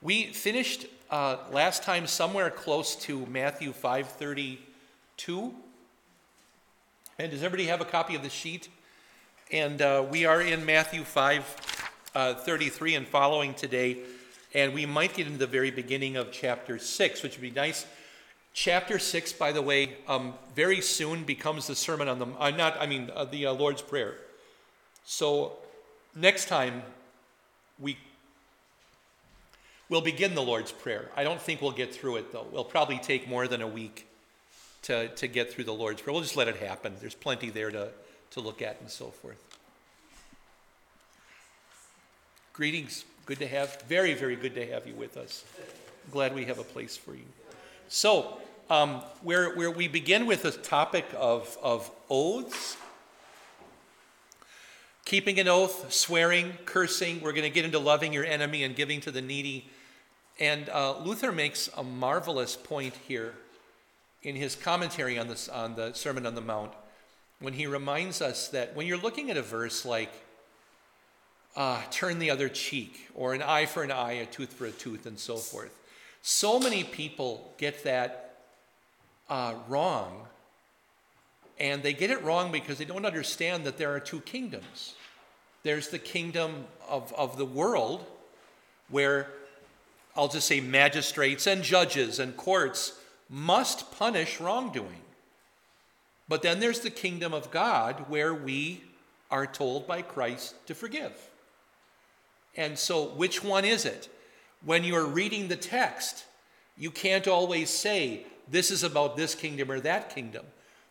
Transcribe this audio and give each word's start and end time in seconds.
We 0.00 0.26
finished 0.26 0.86
uh, 1.10 1.38
last 1.50 1.82
time 1.82 2.06
somewhere 2.06 2.50
close 2.50 2.94
to 2.94 3.26
Matthew 3.26 3.72
5:32. 3.72 5.52
And 7.18 7.32
does 7.32 7.42
everybody 7.42 7.66
have 7.66 7.80
a 7.80 7.84
copy 7.84 8.14
of 8.14 8.22
the 8.22 8.30
sheet? 8.30 8.68
And 9.50 9.82
uh, 9.82 10.06
we 10.08 10.24
are 10.24 10.40
in 10.40 10.64
Matthew 10.64 11.02
5:33 11.02 12.14
uh, 12.14 12.96
and 12.96 13.08
following 13.08 13.54
today. 13.54 13.98
And 14.54 14.72
we 14.72 14.86
might 14.86 15.14
get 15.14 15.26
into 15.26 15.40
the 15.40 15.48
very 15.48 15.72
beginning 15.72 16.16
of 16.16 16.30
chapter 16.30 16.78
6, 16.78 17.22
which 17.24 17.32
would 17.32 17.42
be 17.42 17.50
nice. 17.50 17.84
Chapter 18.52 19.00
6, 19.00 19.32
by 19.32 19.50
the 19.50 19.62
way, 19.62 19.96
um, 20.06 20.34
very 20.54 20.80
soon 20.80 21.24
becomes 21.24 21.66
the 21.66 21.74
sermon 21.74 22.06
on 22.06 22.20
the, 22.20 22.26
uh, 22.38 22.50
not, 22.50 22.80
I 22.80 22.86
mean, 22.86 23.10
uh, 23.16 23.24
the 23.24 23.46
uh, 23.46 23.52
Lord's 23.52 23.82
Prayer. 23.82 24.14
So 25.04 25.54
next 26.14 26.46
time 26.46 26.84
we 27.80 27.98
We'll 29.88 30.00
begin 30.02 30.34
the 30.34 30.42
Lord's 30.42 30.70
Prayer. 30.70 31.08
I 31.16 31.24
don't 31.24 31.40
think 31.40 31.62
we'll 31.62 31.70
get 31.70 31.94
through 31.94 32.16
it, 32.16 32.32
though. 32.32 32.46
We'll 32.52 32.64
probably 32.64 32.98
take 32.98 33.26
more 33.26 33.48
than 33.48 33.62
a 33.62 33.66
week 33.66 34.06
to, 34.82 35.08
to 35.08 35.26
get 35.26 35.52
through 35.52 35.64
the 35.64 35.72
Lord's 35.72 36.02
Prayer. 36.02 36.12
We'll 36.12 36.22
just 36.22 36.36
let 36.36 36.46
it 36.46 36.56
happen. 36.56 36.94
There's 37.00 37.14
plenty 37.14 37.48
there 37.48 37.70
to, 37.70 37.88
to 38.32 38.40
look 38.40 38.60
at 38.60 38.80
and 38.80 38.90
so 38.90 39.06
forth. 39.06 39.42
Greetings. 42.52 43.04
Good 43.24 43.38
to 43.38 43.46
have, 43.46 43.82
very, 43.82 44.14
very 44.14 44.36
good 44.36 44.54
to 44.54 44.66
have 44.72 44.86
you 44.86 44.94
with 44.94 45.16
us. 45.16 45.44
Glad 46.10 46.34
we 46.34 46.46
have 46.46 46.58
a 46.58 46.64
place 46.64 46.96
for 46.96 47.14
you. 47.14 47.26
So, 47.88 48.38
um, 48.70 49.02
where, 49.22 49.54
where 49.54 49.70
we 49.70 49.88
begin 49.88 50.26
with 50.26 50.42
the 50.42 50.50
topic 50.50 51.06
of, 51.16 51.56
of 51.62 51.90
oaths, 52.10 52.76
keeping 55.08 55.40
an 55.40 55.48
oath, 55.48 55.92
swearing, 55.92 56.52
cursing. 56.66 57.20
We're 57.20 57.32
going 57.32 57.42
to 57.42 57.50
get 57.50 57.64
into 57.64 57.78
loving 57.78 58.12
your 58.12 58.24
enemy 58.24 58.62
and 58.62 58.76
giving 58.76 59.00
to 59.02 59.10
the 59.10 59.22
needy 59.22 59.68
and 60.40 60.68
uh, 60.68 60.98
Luther 60.98 61.32
makes 61.32 61.68
a 61.76 61.82
marvelous 61.82 62.54
point 62.56 62.94
here 63.08 63.34
in 64.22 64.36
his 64.36 64.54
commentary 64.54 65.18
on, 65.18 65.28
this, 65.28 65.48
on 65.48 65.74
the 65.74 65.92
Sermon 65.94 66.26
on 66.26 66.34
the 66.34 66.40
Mount 66.40 66.72
when 67.40 67.54
he 67.54 67.66
reminds 67.66 68.22
us 68.22 68.48
that 68.48 68.74
when 68.74 68.86
you're 68.86 68.98
looking 68.98 69.30
at 69.30 69.36
a 69.36 69.42
verse 69.42 69.84
like 69.84 70.12
uh, 71.56 71.82
turn 71.90 72.20
the 72.20 72.30
other 72.30 72.48
cheek, 72.48 73.08
or 73.14 73.34
an 73.34 73.42
eye 73.42 73.66
for 73.66 73.82
an 73.82 73.90
eye, 73.90 74.12
a 74.12 74.26
tooth 74.26 74.52
for 74.52 74.66
a 74.66 74.70
tooth, 74.70 75.06
and 75.06 75.18
so 75.18 75.36
forth, 75.36 75.76
so 76.22 76.60
many 76.60 76.84
people 76.84 77.52
get 77.58 77.82
that 77.82 78.36
uh, 79.28 79.54
wrong. 79.66 80.26
And 81.58 81.82
they 81.82 81.94
get 81.94 82.10
it 82.10 82.22
wrong 82.22 82.52
because 82.52 82.78
they 82.78 82.84
don't 82.84 83.04
understand 83.04 83.64
that 83.64 83.76
there 83.76 83.92
are 83.92 83.98
two 83.98 84.20
kingdoms. 84.20 84.94
There's 85.68 85.88
the 85.88 85.98
kingdom 85.98 86.64
of, 86.88 87.12
of 87.12 87.36
the 87.36 87.44
world, 87.44 88.06
where 88.88 89.26
I'll 90.16 90.28
just 90.28 90.46
say 90.46 90.60
magistrates 90.60 91.46
and 91.46 91.62
judges 91.62 92.18
and 92.18 92.34
courts 92.38 92.98
must 93.28 93.92
punish 93.92 94.40
wrongdoing. 94.40 95.02
But 96.26 96.40
then 96.40 96.60
there's 96.60 96.80
the 96.80 96.88
kingdom 96.88 97.34
of 97.34 97.50
God 97.50 98.06
where 98.08 98.32
we 98.32 98.82
are 99.30 99.46
told 99.46 99.86
by 99.86 100.00
Christ 100.00 100.54
to 100.68 100.74
forgive. 100.74 101.12
And 102.56 102.78
so, 102.78 103.04
which 103.04 103.44
one 103.44 103.66
is 103.66 103.84
it? 103.84 104.08
When 104.64 104.84
you're 104.84 105.04
reading 105.04 105.48
the 105.48 105.56
text, 105.56 106.24
you 106.78 106.90
can't 106.90 107.28
always 107.28 107.68
say, 107.68 108.24
this 108.50 108.70
is 108.70 108.84
about 108.84 109.18
this 109.18 109.34
kingdom 109.34 109.70
or 109.70 109.80
that 109.80 110.14
kingdom. 110.14 110.46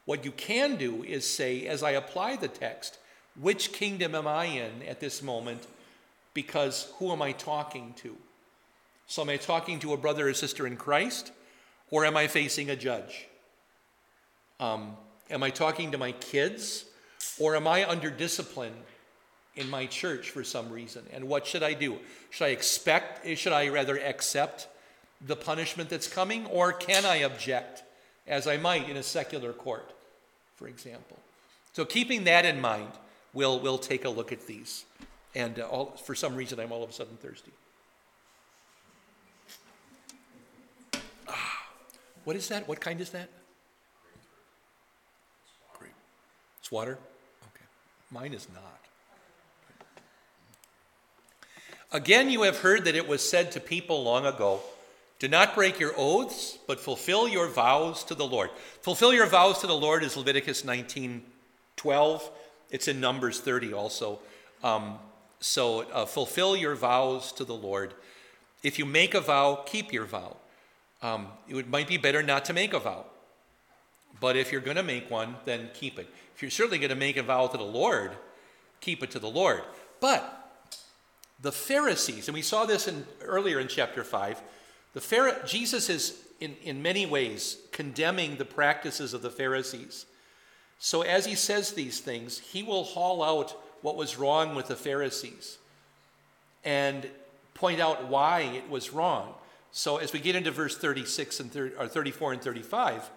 What 0.05 0.23
you 0.23 0.31
can 0.31 0.75
do 0.75 1.03
is 1.03 1.25
say, 1.25 1.65
as 1.65 1.81
I 1.81 1.93
apply 1.93 2.35
the 2.35 2.47
text, 2.47 2.99
which 3.39 3.71
kingdom 3.71 4.15
am 4.15 4.27
I 4.27 4.45
in 4.45 4.83
at 4.87 4.99
this 4.99 5.21
moment? 5.21 5.65
Because 6.33 6.91
who 6.97 7.11
am 7.11 7.21
I 7.21 7.31
talking 7.31 7.93
to? 7.97 8.15
So, 9.07 9.21
am 9.21 9.29
I 9.29 9.37
talking 9.37 9.79
to 9.79 9.93
a 9.93 9.97
brother 9.97 10.27
or 10.27 10.33
sister 10.33 10.67
in 10.67 10.75
Christ, 10.75 11.31
or 11.91 12.03
am 12.05 12.17
I 12.17 12.27
facing 12.27 12.69
a 12.69 12.75
judge? 12.75 13.27
Um, 14.59 14.97
am 15.29 15.43
I 15.43 15.49
talking 15.49 15.91
to 15.91 15.97
my 15.97 16.11
kids, 16.11 16.85
or 17.39 17.55
am 17.55 17.67
I 17.67 17.87
under 17.87 18.09
discipline 18.09 18.73
in 19.55 19.69
my 19.69 19.85
church 19.85 20.29
for 20.29 20.43
some 20.43 20.69
reason? 20.69 21.03
And 21.13 21.27
what 21.27 21.47
should 21.47 21.63
I 21.63 21.73
do? 21.73 21.97
Should 22.31 22.45
I 22.45 22.49
expect, 22.49 23.25
should 23.37 23.53
I 23.53 23.69
rather 23.69 23.97
accept 23.97 24.67
the 25.25 25.35
punishment 25.35 25.89
that's 25.89 26.07
coming, 26.07 26.45
or 26.47 26.73
can 26.73 27.05
I 27.05 27.17
object, 27.17 27.83
as 28.27 28.45
I 28.45 28.57
might 28.57 28.89
in 28.89 28.97
a 28.97 29.03
secular 29.03 29.53
court, 29.53 29.89
for 30.57 30.67
example? 30.67 31.17
So, 31.73 31.85
keeping 31.85 32.25
that 32.25 32.45
in 32.45 32.59
mind, 32.59 32.91
we'll, 33.33 33.59
we'll 33.59 33.77
take 33.77 34.05
a 34.05 34.09
look 34.09 34.31
at 34.31 34.45
these. 34.47 34.85
And 35.35 35.59
uh, 35.59 35.63
all, 35.63 35.85
for 35.91 36.15
some 36.15 36.35
reason, 36.35 36.59
I'm 36.59 36.71
all 36.71 36.83
of 36.83 36.89
a 36.89 36.93
sudden 36.93 37.17
thirsty. 37.17 37.51
What 42.23 42.35
is 42.35 42.49
that? 42.49 42.67
What 42.67 42.81
kind 42.81 42.99
is 42.99 43.11
that? 43.11 43.29
Grape. 45.79 45.93
It's 46.59 46.69
water? 46.69 46.97
Okay. 47.55 47.65
Mine 48.11 48.33
is 48.33 48.47
not. 48.53 48.63
Again, 51.93 52.29
you 52.29 52.41
have 52.41 52.57
heard 52.57 52.83
that 52.83 52.95
it 52.95 53.07
was 53.07 53.27
said 53.27 53.53
to 53.53 53.61
people 53.61 54.03
long 54.03 54.25
ago 54.25 54.59
do 55.19 55.27
not 55.27 55.55
break 55.55 55.79
your 55.79 55.93
oaths, 55.95 56.59
but 56.67 56.79
fulfill 56.79 57.27
your 57.27 57.47
vows 57.47 58.03
to 58.03 58.13
the 58.13 58.27
Lord. 58.27 58.51
Fulfill 58.81 59.13
your 59.13 59.25
vows 59.25 59.59
to 59.59 59.67
the 59.67 59.77
Lord 59.77 60.03
is 60.03 60.17
Leviticus 60.17 60.63
19 60.65 61.23
12. 61.77 62.31
It's 62.69 62.87
in 62.87 62.99
Numbers 62.99 63.39
30 63.39 63.73
also. 63.73 64.19
Um, 64.63 64.97
so 65.39 65.81
uh, 65.91 66.05
fulfill 66.05 66.55
your 66.55 66.75
vows 66.75 67.31
to 67.33 67.45
the 67.45 67.55
Lord. 67.55 67.93
If 68.63 68.79
you 68.79 68.85
make 68.85 69.13
a 69.13 69.21
vow, 69.21 69.63
keep 69.65 69.93
your 69.93 70.05
vow. 70.05 70.37
Um, 71.01 71.27
it 71.47 71.69
might 71.69 71.87
be 71.87 71.97
better 71.97 72.23
not 72.23 72.45
to 72.45 72.53
make 72.53 72.73
a 72.73 72.79
vow. 72.79 73.05
But 74.19 74.35
if 74.35 74.51
you're 74.51 74.61
going 74.61 74.77
to 74.77 74.83
make 74.83 75.11
one, 75.11 75.35
then 75.45 75.69
keep 75.73 75.99
it. 75.99 76.07
If 76.35 76.41
you're 76.41 76.51
certainly 76.51 76.79
going 76.79 76.89
to 76.89 76.95
make 76.95 77.17
a 77.17 77.23
vow 77.23 77.47
to 77.47 77.57
the 77.57 77.63
Lord, 77.63 78.11
keep 78.81 79.03
it 79.03 79.11
to 79.11 79.19
the 79.19 79.29
Lord. 79.29 79.61
But 79.99 80.33
the 81.41 81.51
Pharisees, 81.51 82.27
and 82.27 82.35
we 82.35 82.41
saw 82.41 82.65
this 82.65 82.87
in, 82.87 83.05
earlier 83.21 83.59
in 83.59 83.67
chapter 83.67 84.03
5, 84.03 84.41
the 84.93 85.01
Phara- 85.01 85.45
Jesus 85.45 85.89
is 85.89 86.23
in, 86.39 86.55
in 86.63 86.81
many 86.81 87.05
ways 87.05 87.57
condemning 87.71 88.37
the 88.37 88.45
practices 88.45 89.13
of 89.13 89.21
the 89.21 89.29
Pharisees. 89.29 90.07
So 90.79 91.01
as 91.01 91.25
he 91.25 91.35
says 91.35 91.71
these 91.71 91.99
things, 91.99 92.39
he 92.39 92.63
will 92.63 92.83
haul 92.83 93.23
out 93.23 93.55
what 93.81 93.95
was 93.95 94.17
wrong 94.17 94.55
with 94.55 94.67
the 94.67 94.75
Pharisees 94.75 95.57
and 96.63 97.07
point 97.53 97.79
out 97.79 98.07
why 98.07 98.41
it 98.41 98.69
was 98.69 98.93
wrong. 98.93 99.33
So 99.71 99.97
as 99.97 100.13
we 100.13 100.19
get 100.19 100.35
into 100.35 100.51
verse 100.51 100.77
36 100.77 101.39
and 101.39 101.51
30, 101.51 101.75
or 101.75 101.87
34 101.87 102.33
and 102.33 102.41
35, 102.41 103.09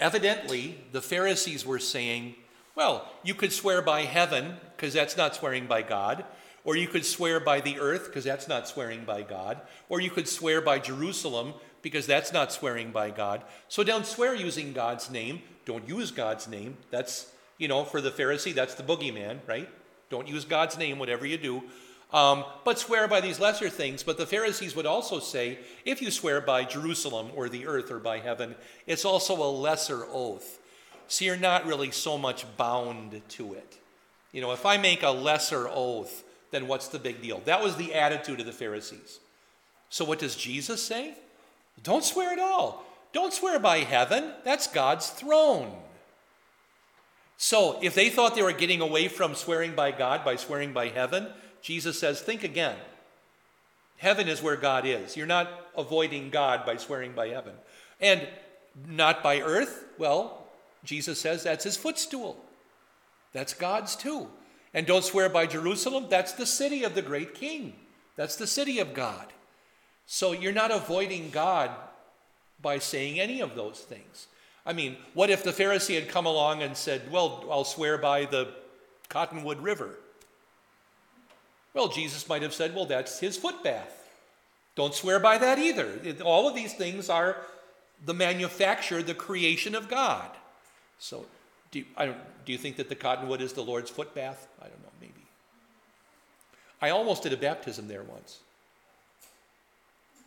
evidently 0.00 0.78
the 0.92 1.02
Pharisees 1.02 1.66
were 1.66 1.78
saying, 1.78 2.34
well, 2.74 3.08
you 3.24 3.34
could 3.34 3.52
swear 3.52 3.82
by 3.82 4.02
heaven 4.02 4.56
because 4.76 4.94
that's 4.94 5.16
not 5.16 5.34
swearing 5.34 5.66
by 5.66 5.82
God, 5.82 6.24
or 6.64 6.76
you 6.76 6.86
could 6.86 7.04
swear 7.04 7.40
by 7.40 7.60
the 7.60 7.80
earth 7.80 8.06
because 8.06 8.24
that's 8.24 8.46
not 8.46 8.68
swearing 8.68 9.04
by 9.04 9.22
God, 9.22 9.60
or 9.88 10.00
you 10.00 10.10
could 10.10 10.28
swear 10.28 10.60
by 10.60 10.78
Jerusalem 10.78 11.54
because 11.82 12.06
that's 12.06 12.32
not 12.32 12.52
swearing 12.52 12.90
by 12.90 13.10
God. 13.10 13.42
So 13.68 13.84
don't 13.84 14.06
swear 14.06 14.34
using 14.34 14.72
God's 14.72 15.10
name. 15.10 15.42
Don't 15.64 15.88
use 15.88 16.10
God's 16.10 16.48
name. 16.48 16.76
That's, 16.90 17.30
you 17.58 17.68
know, 17.68 17.84
for 17.84 18.00
the 18.00 18.10
Pharisee, 18.10 18.54
that's 18.54 18.74
the 18.74 18.82
boogeyman, 18.82 19.38
right? 19.46 19.68
Don't 20.10 20.26
use 20.26 20.44
God's 20.44 20.78
name, 20.78 20.98
whatever 20.98 21.26
you 21.26 21.36
do. 21.36 21.62
Um, 22.12 22.44
but 22.64 22.78
swear 22.78 23.06
by 23.06 23.20
these 23.20 23.38
lesser 23.38 23.68
things. 23.68 24.02
But 24.02 24.16
the 24.16 24.26
Pharisees 24.26 24.74
would 24.74 24.86
also 24.86 25.20
say 25.20 25.58
if 25.84 26.00
you 26.00 26.10
swear 26.10 26.40
by 26.40 26.64
Jerusalem 26.64 27.30
or 27.36 27.48
the 27.48 27.66
earth 27.66 27.90
or 27.90 27.98
by 27.98 28.18
heaven, 28.18 28.54
it's 28.86 29.04
also 29.04 29.34
a 29.36 29.50
lesser 29.50 30.06
oath. 30.10 30.58
So 31.06 31.24
you're 31.24 31.36
not 31.36 31.66
really 31.66 31.90
so 31.90 32.18
much 32.18 32.44
bound 32.56 33.20
to 33.30 33.54
it. 33.54 33.78
You 34.32 34.40
know, 34.40 34.52
if 34.52 34.66
I 34.66 34.76
make 34.76 35.02
a 35.02 35.10
lesser 35.10 35.68
oath, 35.68 36.24
then 36.50 36.66
what's 36.66 36.88
the 36.88 36.98
big 36.98 37.22
deal? 37.22 37.40
That 37.44 37.62
was 37.62 37.76
the 37.76 37.94
attitude 37.94 38.40
of 38.40 38.46
the 38.46 38.52
Pharisees. 38.52 39.20
So 39.90 40.04
what 40.04 40.18
does 40.18 40.36
Jesus 40.36 40.82
say? 40.82 41.14
Don't 41.82 42.04
swear 42.04 42.32
at 42.32 42.38
all. 42.38 42.84
Don't 43.12 43.32
swear 43.32 43.58
by 43.58 43.78
heaven. 43.78 44.32
That's 44.44 44.66
God's 44.66 45.10
throne. 45.10 45.72
So 47.36 47.78
if 47.80 47.94
they 47.94 48.10
thought 48.10 48.34
they 48.34 48.42
were 48.42 48.52
getting 48.52 48.80
away 48.80 49.08
from 49.08 49.34
swearing 49.34 49.74
by 49.74 49.92
God 49.92 50.24
by 50.24 50.36
swearing 50.36 50.72
by 50.72 50.88
heaven, 50.88 51.28
Jesus 51.62 51.98
says, 51.98 52.20
think 52.20 52.42
again. 52.42 52.76
Heaven 53.96 54.28
is 54.28 54.42
where 54.42 54.56
God 54.56 54.86
is. 54.86 55.16
You're 55.16 55.26
not 55.26 55.48
avoiding 55.76 56.30
God 56.30 56.66
by 56.66 56.76
swearing 56.76 57.12
by 57.12 57.28
heaven. 57.28 57.54
And 58.00 58.26
not 58.88 59.22
by 59.22 59.40
earth, 59.40 59.84
well, 59.98 60.46
Jesus 60.84 61.20
says 61.20 61.42
that's 61.42 61.64
his 61.64 61.76
footstool. 61.76 62.36
That's 63.32 63.54
God's 63.54 63.96
too. 63.96 64.28
And 64.74 64.86
don't 64.86 65.04
swear 65.04 65.28
by 65.28 65.46
Jerusalem, 65.46 66.06
that's 66.08 66.32
the 66.32 66.46
city 66.46 66.84
of 66.84 66.94
the 66.94 67.02
great 67.02 67.34
king. 67.34 67.74
That's 68.16 68.36
the 68.36 68.46
city 68.46 68.78
of 68.78 68.94
God. 68.94 69.32
So 70.08 70.32
you're 70.32 70.52
not 70.52 70.72
avoiding 70.72 71.30
God 71.30 71.70
by 72.60 72.80
saying 72.80 73.20
any 73.20 73.40
of 73.40 73.54
those 73.54 73.78
things. 73.78 74.26
I 74.66 74.72
mean, 74.72 74.96
what 75.14 75.30
if 75.30 75.44
the 75.44 75.52
Pharisee 75.52 75.94
had 75.94 76.08
come 76.08 76.26
along 76.26 76.62
and 76.62 76.76
said, 76.76 77.12
Well, 77.12 77.44
I'll 77.48 77.64
swear 77.64 77.96
by 77.98 78.24
the 78.24 78.48
Cottonwood 79.08 79.60
River? 79.62 79.90
Well, 81.74 81.86
Jesus 81.86 82.28
might 82.28 82.42
have 82.42 82.54
said, 82.54 82.74
well, 82.74 82.86
that's 82.86 83.20
his 83.20 83.36
foot 83.36 83.62
bath. 83.62 84.08
Don't 84.74 84.94
swear 84.94 85.20
by 85.20 85.38
that 85.38 85.60
either. 85.60 85.88
All 86.24 86.48
of 86.48 86.54
these 86.54 86.74
things 86.74 87.08
are 87.08 87.36
the 88.04 88.14
manufacture, 88.14 89.02
the 89.02 89.14
creation 89.14 89.76
of 89.76 89.88
God. 89.88 90.28
So, 90.98 91.26
do 91.70 91.80
you, 91.80 91.84
I 91.96 92.06
don't, 92.06 92.18
do 92.44 92.50
you 92.50 92.58
think 92.58 92.76
that 92.76 92.88
the 92.88 92.94
cottonwood 92.94 93.40
is 93.40 93.52
the 93.52 93.62
Lord's 93.62 93.90
foot 93.90 94.12
bath? 94.14 94.48
I 94.60 94.64
don't 94.64 94.82
know, 94.82 94.88
maybe. 95.00 95.12
I 96.80 96.90
almost 96.90 97.22
did 97.22 97.32
a 97.32 97.36
baptism 97.36 97.86
there 97.86 98.02
once. 98.02 98.40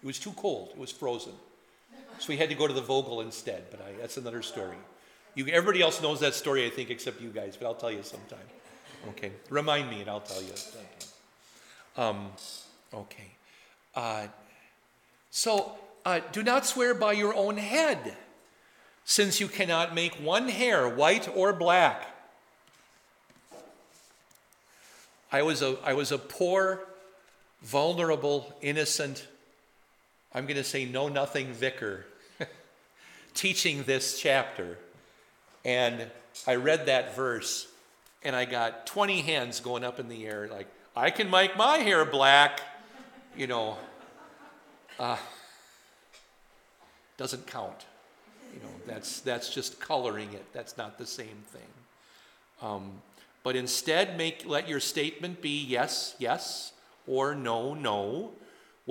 It 0.02 0.06
was 0.06 0.20
too 0.20 0.34
cold, 0.34 0.70
it 0.72 0.78
was 0.78 0.92
frozen. 0.92 1.34
So 2.20 2.28
we 2.30 2.38
had 2.38 2.50
to 2.50 2.56
go 2.56 2.68
to 2.68 2.74
the 2.74 2.82
Vogel 2.82 3.22
instead, 3.22 3.64
but 3.72 3.82
I, 3.82 4.00
that's 4.00 4.18
another 4.18 4.42
story. 4.42 4.78
You, 5.34 5.48
everybody 5.48 5.82
else 5.82 6.02
knows 6.02 6.20
that 6.20 6.34
story, 6.34 6.66
I 6.66 6.70
think, 6.70 6.90
except 6.90 7.22
you 7.22 7.30
guys, 7.30 7.58
but 7.58 7.66
I'll 7.66 7.74
tell 7.74 7.92
you 7.92 8.04
sometime. 8.04 8.40
Okay, 9.10 9.32
remind 9.50 9.90
me 9.90 10.02
and 10.02 10.10
I'll 10.10 10.20
tell 10.20 10.42
you. 10.42 10.54
Um, 11.98 12.32
okay. 12.94 13.32
Uh, 13.96 14.28
so 15.32 15.74
uh, 16.06 16.20
do 16.32 16.44
not 16.44 16.66
swear 16.66 16.94
by 16.94 17.14
your 17.14 17.34
own 17.34 17.58
head, 17.58 18.16
since 19.04 19.40
you 19.40 19.48
cannot 19.48 19.96
make 19.96 20.14
one 20.16 20.50
hair 20.50 20.88
white 20.88 21.28
or 21.36 21.54
black. 21.54 22.08
I 25.32 25.42
was 25.42 25.62
a, 25.62 25.78
I 25.84 25.94
was 25.94 26.12
a 26.12 26.18
poor, 26.18 26.82
vulnerable, 27.64 28.54
innocent, 28.62 29.28
I'm 30.34 30.46
going 30.46 30.58
to 30.58 30.64
say 30.64 30.86
know 30.86 31.10
nothing 31.10 31.54
vicar 31.54 32.06
teaching 33.34 33.84
this 33.84 34.20
chapter. 34.20 34.78
And 35.66 36.08
I 36.48 36.56
read 36.56 36.86
that 36.86 37.16
verse 37.16 37.68
and 38.24 38.36
I 38.36 38.46
got 38.46 38.86
20 38.86 39.22
hands 39.22 39.60
going 39.60 39.84
up 39.84 40.00
in 40.00 40.08
the 40.08 40.26
air, 40.26 40.48
like, 40.48 40.68
I 40.96 41.10
can 41.10 41.30
make 41.30 41.58
my 41.58 41.78
hair 41.78 42.06
black. 42.06 42.62
You 43.36 43.48
know, 43.48 43.78
uh, 45.00 45.18
doesn't 47.18 47.48
count. 47.48 47.86
You 48.54 48.60
know, 48.62 48.74
that's, 48.86 49.22
that's 49.22 49.54
just 49.54 49.80
coloring 49.80 50.34
it. 50.34 50.46
That's 50.54 50.78
not 50.78 50.98
the 50.98 51.06
same 51.06 51.44
thing. 51.52 51.62
Um, 52.62 52.92
but 53.44 53.56
instead, 53.56 54.18
make, 54.18 54.44
let 54.46 54.68
your 54.68 54.80
statement 54.80 55.42
be 55.42 55.64
yes, 55.64 56.16
yes, 56.20 56.74
or 57.08 57.34
no, 57.34 57.74
no. 57.74 58.32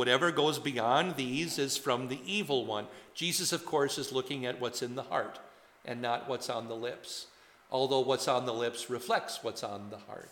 Whatever 0.01 0.33
goes 0.33 0.59
beyond 0.59 1.17
these 1.17 1.59
is 1.59 1.77
from 1.77 2.09
the 2.09 2.19
evil 2.25 2.65
one. 2.65 2.87
Jesus, 3.13 3.53
of 3.53 3.67
course, 3.67 3.99
is 3.99 4.13
looking 4.13 4.47
at 4.47 4.59
what's 4.59 4.81
in 4.81 4.95
the 4.95 5.03
heart 5.03 5.39
and 5.85 6.01
not 6.01 6.27
what's 6.27 6.49
on 6.49 6.69
the 6.69 6.75
lips, 6.75 7.27
although 7.71 8.01
what's 8.01 8.27
on 8.27 8.47
the 8.47 8.55
lips 8.55 8.89
reflects 8.89 9.45
what's 9.45 9.63
on 9.63 9.91
the 9.91 9.99
heart. 9.99 10.31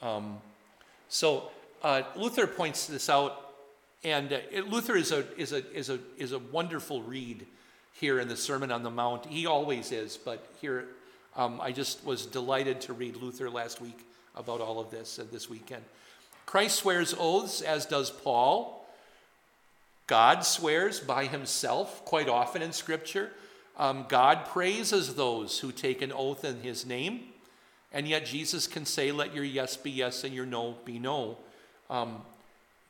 Um, 0.00 0.38
so 1.10 1.50
uh, 1.82 2.00
Luther 2.16 2.46
points 2.46 2.86
this 2.86 3.10
out, 3.10 3.52
and 4.04 4.32
uh, 4.32 4.38
Luther 4.66 4.96
is 4.96 5.12
a, 5.12 5.26
is, 5.36 5.52
a, 5.52 5.70
is, 5.76 5.90
a, 5.90 5.98
is 6.16 6.32
a 6.32 6.38
wonderful 6.38 7.02
read 7.02 7.44
here 7.92 8.18
in 8.18 8.26
the 8.26 8.38
Sermon 8.38 8.72
on 8.72 8.82
the 8.82 8.90
Mount. 8.90 9.26
He 9.26 9.44
always 9.44 9.92
is, 9.92 10.16
but 10.16 10.48
here 10.62 10.86
um, 11.36 11.60
I 11.60 11.72
just 11.72 12.06
was 12.06 12.24
delighted 12.24 12.80
to 12.82 12.94
read 12.94 13.16
Luther 13.16 13.50
last 13.50 13.82
week 13.82 13.98
about 14.34 14.62
all 14.62 14.80
of 14.80 14.90
this 14.90 15.18
uh, 15.18 15.24
this 15.30 15.50
weekend. 15.50 15.82
Christ 16.46 16.76
swears 16.78 17.14
oaths, 17.18 17.60
as 17.60 17.84
does 17.84 18.08
Paul. 18.08 18.77
God 20.08 20.44
swears 20.44 20.98
by 20.98 21.26
himself 21.26 22.04
quite 22.04 22.28
often 22.28 22.62
in 22.62 22.72
Scripture. 22.72 23.30
Um, 23.76 24.06
God 24.08 24.46
praises 24.46 25.14
those 25.14 25.60
who 25.60 25.70
take 25.70 26.02
an 26.02 26.10
oath 26.10 26.44
in 26.44 26.62
his 26.62 26.84
name. 26.84 27.20
And 27.92 28.08
yet 28.08 28.26
Jesus 28.26 28.66
can 28.66 28.84
say, 28.84 29.12
let 29.12 29.34
your 29.34 29.44
yes 29.44 29.76
be 29.76 29.90
yes 29.90 30.24
and 30.24 30.34
your 30.34 30.46
no 30.46 30.76
be 30.84 30.98
no. 30.98 31.38
Um, 31.88 32.22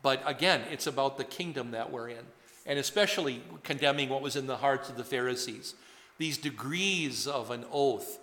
but 0.03 0.23
again, 0.25 0.63
it's 0.71 0.87
about 0.87 1.19
the 1.19 1.25
kingdom 1.25 1.73
that 1.73 1.91
we're 1.93 2.09
in, 2.09 2.25
and 2.67 2.79
especially 2.79 3.43
condemning 3.65 4.09
what 4.09 4.23
was 4.23 4.37
in 4.37 4.47
the 4.47 4.57
hearts 4.57 4.89
of 4.89 4.97
the 4.97 5.05
Pharisees. 5.05 5.75
These 6.19 6.39
degrees 6.39 7.27
of 7.27 7.51
an 7.51 7.65
oath. 7.73 8.19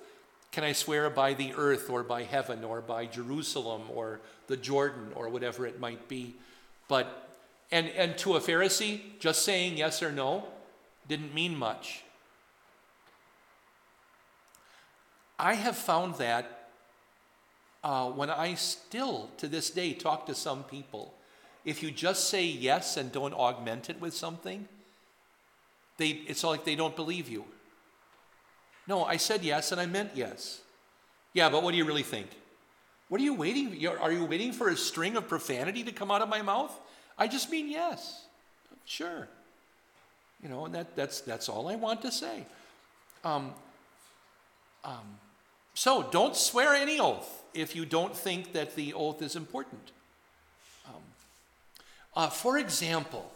Can 0.51 0.63
I 0.63 0.71
swear 0.71 1.09
by 1.09 1.33
the 1.33 1.53
earth 1.56 1.89
or 1.89 2.01
by 2.01 2.24
heaven 2.24 2.63
or 2.63 2.80
by 2.81 3.06
Jerusalem 3.06 3.83
or 3.94 4.21
the 4.47 4.57
Jordan 4.57 5.12
or 5.15 5.27
whatever 5.27 5.65
it 5.65 5.81
might 5.81 6.07
be? 6.07 6.36
But 6.88 7.25
and, 7.71 7.89
and 7.89 8.17
to 8.19 8.35
a 8.35 8.39
Pharisee, 8.39 9.01
just 9.19 9.44
saying 9.44 9.77
yes 9.77 10.01
or 10.03 10.12
no 10.12 10.45
didn't 11.07 11.33
mean 11.33 11.56
much. 11.57 12.03
I 15.38 15.53
have 15.53 15.75
found 15.75 16.15
that 16.15 16.69
uh, 17.83 18.09
when 18.09 18.29
I 18.29 18.56
still, 18.56 19.29
to 19.38 19.47
this 19.47 19.69
day, 19.69 19.94
talk 19.94 20.25
to 20.27 20.35
some 20.35 20.63
people, 20.63 21.13
if 21.65 21.83
you 21.83 21.91
just 21.91 22.29
say 22.29 22.44
yes 22.44 22.97
and 22.97 23.12
don't 23.12 23.33
augment 23.33 23.89
it 23.89 24.00
with 24.00 24.13
something, 24.13 24.68
they, 25.97 26.09
it's 26.27 26.44
like 26.44 26.65
they 26.65 26.75
don't 26.75 26.95
believe 26.95 27.29
you. 27.29 27.45
No, 28.88 29.03
I 29.03 29.18
said 29.18 29.44
yes 29.44 29.71
and 29.71 29.81
I 29.81 29.85
meant 29.85 30.11
yes. 30.15 30.61
Yeah, 31.33 31.50
but 31.50 31.63
what 31.63 31.71
do 31.71 31.77
you 31.77 31.85
really 31.85 32.03
think? 32.03 32.29
What 33.09 33.21
are 33.21 33.23
you 33.23 33.33
waiting? 33.33 33.85
Are 33.88 34.11
you 34.11 34.25
waiting 34.25 34.51
for 34.51 34.69
a 34.69 34.77
string 34.77 35.15
of 35.15 35.27
profanity 35.27 35.83
to 35.83 35.91
come 35.91 36.11
out 36.11 36.21
of 36.21 36.29
my 36.29 36.41
mouth? 36.41 36.71
I 37.17 37.27
just 37.27 37.50
mean 37.50 37.69
yes. 37.69 38.25
Sure. 38.85 39.27
You 40.44 40.50
know, 40.50 40.65
and 40.65 40.75
that, 40.75 40.95
that's, 40.95 41.21
that's 41.21 41.50
all 41.50 41.67
I 41.67 41.75
want 41.75 42.01
to 42.03 42.12
say. 42.12 42.45
Um, 43.23 43.53
um, 44.83 45.17
so 45.73 46.03
don't 46.12 46.35
swear 46.35 46.73
any 46.73 47.00
oath 47.00 47.44
if 47.53 47.75
you 47.75 47.85
don't 47.85 48.15
think 48.15 48.53
that 48.53 48.75
the 48.75 48.94
oath 48.94 49.21
is 49.21 49.35
important. 49.35 49.91
Um, 50.88 51.01
uh, 52.15 52.27
for 52.29 52.57
example, 52.57 53.31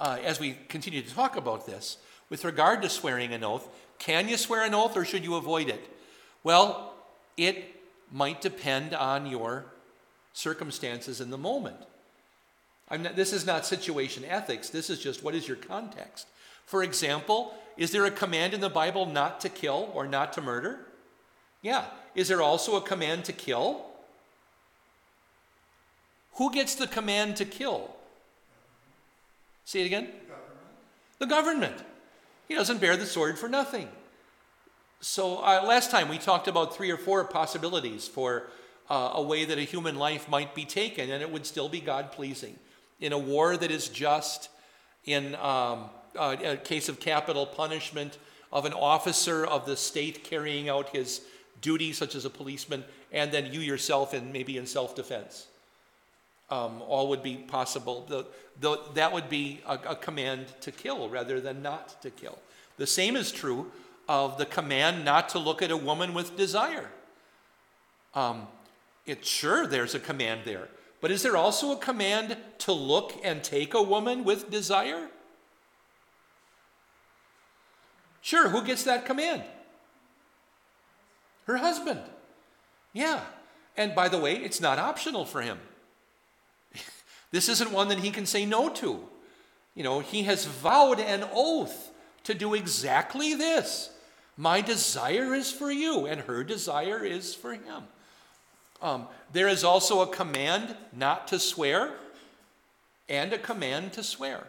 uh, 0.00 0.18
as 0.24 0.40
we 0.40 0.56
continue 0.68 1.02
to 1.02 1.14
talk 1.14 1.36
about 1.36 1.66
this, 1.66 1.98
with 2.30 2.44
regard 2.44 2.82
to 2.82 2.88
swearing 2.88 3.32
an 3.32 3.44
oath, 3.44 3.68
can 3.98 4.28
you 4.28 4.36
swear 4.36 4.64
an 4.64 4.74
oath 4.74 4.96
or 4.96 5.04
should 5.04 5.24
you 5.24 5.34
avoid 5.34 5.68
it? 5.68 5.80
Well, 6.44 6.94
it 7.36 7.74
might 8.12 8.40
depend 8.40 8.94
on 8.94 9.26
your 9.26 9.66
circumstances 10.32 11.20
in 11.20 11.30
the 11.30 11.38
moment. 11.38 11.76
Not, 12.90 13.16
this 13.16 13.32
is 13.32 13.44
not 13.44 13.66
situation 13.66 14.24
ethics, 14.24 14.70
this 14.70 14.88
is 14.88 14.98
just 14.98 15.22
what 15.22 15.34
is 15.34 15.46
your 15.46 15.58
context. 15.58 16.26
For 16.64 16.82
example, 16.82 17.54
is 17.76 17.92
there 17.92 18.04
a 18.04 18.10
command 18.10 18.54
in 18.54 18.60
the 18.60 18.68
Bible 18.68 19.06
not 19.06 19.40
to 19.40 19.48
kill 19.48 19.90
or 19.94 20.06
not 20.06 20.32
to 20.34 20.40
murder? 20.40 20.80
Yeah. 21.62 21.84
Is 22.14 22.28
there 22.28 22.42
also 22.42 22.76
a 22.76 22.80
command 22.80 23.24
to 23.24 23.32
kill? 23.32 23.84
Who 26.34 26.52
gets 26.52 26.74
the 26.74 26.86
command 26.86 27.36
to 27.36 27.44
kill? 27.44 27.94
Say 29.64 29.82
it 29.82 29.86
again. 29.86 30.08
The 30.08 30.28
government. 30.28 31.18
The 31.18 31.26
government. 31.26 31.84
He 32.48 32.54
doesn't 32.54 32.80
bear 32.80 32.96
the 32.96 33.06
sword 33.06 33.38
for 33.38 33.48
nothing. 33.48 33.88
So, 35.00 35.38
uh, 35.38 35.62
last 35.64 35.90
time 35.90 36.08
we 36.08 36.18
talked 36.18 36.48
about 36.48 36.74
three 36.74 36.90
or 36.90 36.96
four 36.96 37.24
possibilities 37.24 38.08
for 38.08 38.48
uh, 38.90 39.12
a 39.14 39.22
way 39.22 39.44
that 39.44 39.58
a 39.58 39.62
human 39.62 39.96
life 39.96 40.28
might 40.28 40.54
be 40.54 40.64
taken 40.64 41.10
and 41.10 41.22
it 41.22 41.30
would 41.30 41.46
still 41.46 41.68
be 41.68 41.80
God 41.80 42.10
pleasing 42.10 42.58
in 43.00 43.12
a 43.12 43.18
war 43.18 43.56
that 43.56 43.70
is 43.70 43.88
just, 43.88 44.50
in 45.04 45.34
um, 45.36 45.90
uh, 46.16 46.36
a 46.44 46.56
case 46.56 46.88
of 46.88 47.00
capital 47.00 47.46
punishment 47.46 48.18
of 48.52 48.64
an 48.64 48.72
officer 48.72 49.44
of 49.44 49.66
the 49.66 49.76
state 49.76 50.24
carrying 50.24 50.68
out 50.68 50.88
his 50.90 51.20
duty, 51.60 51.92
such 51.92 52.14
as 52.14 52.24
a 52.24 52.30
policeman, 52.30 52.84
and 53.12 53.30
then 53.32 53.52
you 53.52 53.60
yourself, 53.60 54.14
and 54.14 54.32
maybe 54.32 54.56
in 54.56 54.66
self 54.66 54.94
defense. 54.94 55.46
Um, 56.50 56.80
all 56.88 57.08
would 57.10 57.22
be 57.22 57.36
possible. 57.36 58.06
The, 58.08 58.26
the, 58.60 58.80
that 58.94 59.12
would 59.12 59.28
be 59.28 59.60
a, 59.66 59.74
a 59.90 59.96
command 59.96 60.46
to 60.62 60.72
kill 60.72 61.08
rather 61.10 61.40
than 61.40 61.62
not 61.62 62.00
to 62.02 62.10
kill. 62.10 62.38
The 62.78 62.86
same 62.86 63.16
is 63.16 63.30
true 63.30 63.70
of 64.08 64.38
the 64.38 64.46
command 64.46 65.04
not 65.04 65.28
to 65.30 65.38
look 65.38 65.60
at 65.60 65.70
a 65.70 65.76
woman 65.76 66.14
with 66.14 66.36
desire. 66.36 66.88
Um, 68.14 68.46
it's 69.04 69.28
sure 69.28 69.66
there's 69.66 69.94
a 69.94 70.00
command 70.00 70.42
there, 70.44 70.68
but 71.00 71.10
is 71.10 71.22
there 71.22 71.36
also 71.36 71.72
a 71.72 71.76
command 71.76 72.36
to 72.58 72.72
look 72.72 73.14
and 73.22 73.42
take 73.42 73.74
a 73.74 73.82
woman 73.82 74.24
with 74.24 74.50
desire? 74.50 75.08
Sure, 78.20 78.48
who 78.48 78.62
gets 78.62 78.84
that 78.84 79.06
command? 79.06 79.42
Her 81.46 81.58
husband. 81.58 82.00
Yeah. 82.92 83.20
And 83.76 83.94
by 83.94 84.08
the 84.08 84.18
way, 84.18 84.36
it's 84.36 84.60
not 84.60 84.78
optional 84.78 85.24
for 85.24 85.40
him. 85.40 85.58
this 87.30 87.48
isn't 87.48 87.72
one 87.72 87.88
that 87.88 88.00
he 88.00 88.10
can 88.10 88.26
say 88.26 88.44
no 88.44 88.68
to. 88.70 89.08
You 89.74 89.84
know, 89.84 90.00
he 90.00 90.24
has 90.24 90.44
vowed 90.44 90.98
an 90.98 91.24
oath 91.32 91.92
to 92.24 92.34
do 92.34 92.54
exactly 92.54 93.34
this. 93.34 93.90
My 94.36 94.60
desire 94.60 95.34
is 95.34 95.52
for 95.52 95.70
you, 95.70 96.06
and 96.06 96.22
her 96.22 96.44
desire 96.44 97.04
is 97.04 97.34
for 97.34 97.52
him. 97.52 97.84
Um, 98.80 99.08
there 99.32 99.48
is 99.48 99.64
also 99.64 100.02
a 100.02 100.06
command 100.06 100.76
not 100.92 101.28
to 101.28 101.38
swear 101.38 101.94
and 103.08 103.32
a 103.32 103.38
command 103.38 103.92
to 103.94 104.02
swear. 104.02 104.46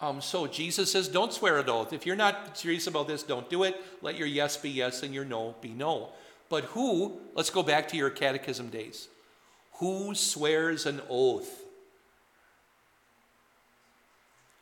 Um, 0.00 0.20
so 0.20 0.46
Jesus 0.46 0.92
says, 0.92 1.08
don't 1.08 1.32
swear 1.32 1.58
an 1.58 1.68
oath. 1.68 1.92
If 1.92 2.06
you're 2.06 2.16
not 2.16 2.56
serious 2.56 2.86
about 2.86 3.06
this, 3.06 3.22
don't 3.22 3.50
do 3.50 3.64
it. 3.64 3.76
Let 4.00 4.16
your 4.16 4.26
yes 4.26 4.56
be 4.56 4.70
yes 4.70 5.02
and 5.02 5.12
your 5.12 5.24
no 5.24 5.54
be 5.60 5.70
no. 5.70 6.10
But 6.48 6.64
who, 6.64 7.20
let's 7.34 7.50
go 7.50 7.62
back 7.62 7.88
to 7.88 7.96
your 7.96 8.10
catechism 8.10 8.70
days, 8.70 9.08
Who 9.74 10.14
swears 10.14 10.86
an 10.86 11.00
oath? 11.08 11.64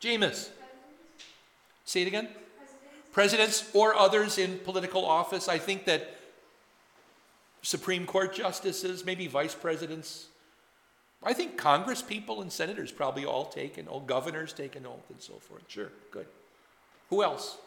Jameis. 0.01 0.49
Say 1.85 2.03
it 2.03 2.07
again. 2.07 2.29
Presidents 3.11 3.69
or 3.73 3.95
others 3.95 4.37
in 4.37 4.59
political 4.59 5.05
office. 5.05 5.49
I 5.49 5.57
think 5.57 5.85
that 5.85 6.15
Supreme 7.61 8.05
Court 8.05 8.33
justices, 8.33 9.05
maybe 9.05 9.27
vice 9.27 9.55
presidents. 9.55 10.27
I 11.21 11.33
think 11.33 11.57
Congress 11.57 12.01
people 12.01 12.41
and 12.41 12.51
senators 12.51 12.91
probably 12.91 13.25
all 13.25 13.45
take 13.45 13.77
an 13.77 13.87
oath, 13.89 14.07
governors 14.07 14.53
take 14.53 14.75
an 14.75 14.85
oath 14.85 15.09
and 15.09 15.21
so 15.21 15.33
forth. 15.33 15.63
Sure, 15.67 15.89
good. 16.11 16.27
Who 17.09 17.23
else? 17.23 17.57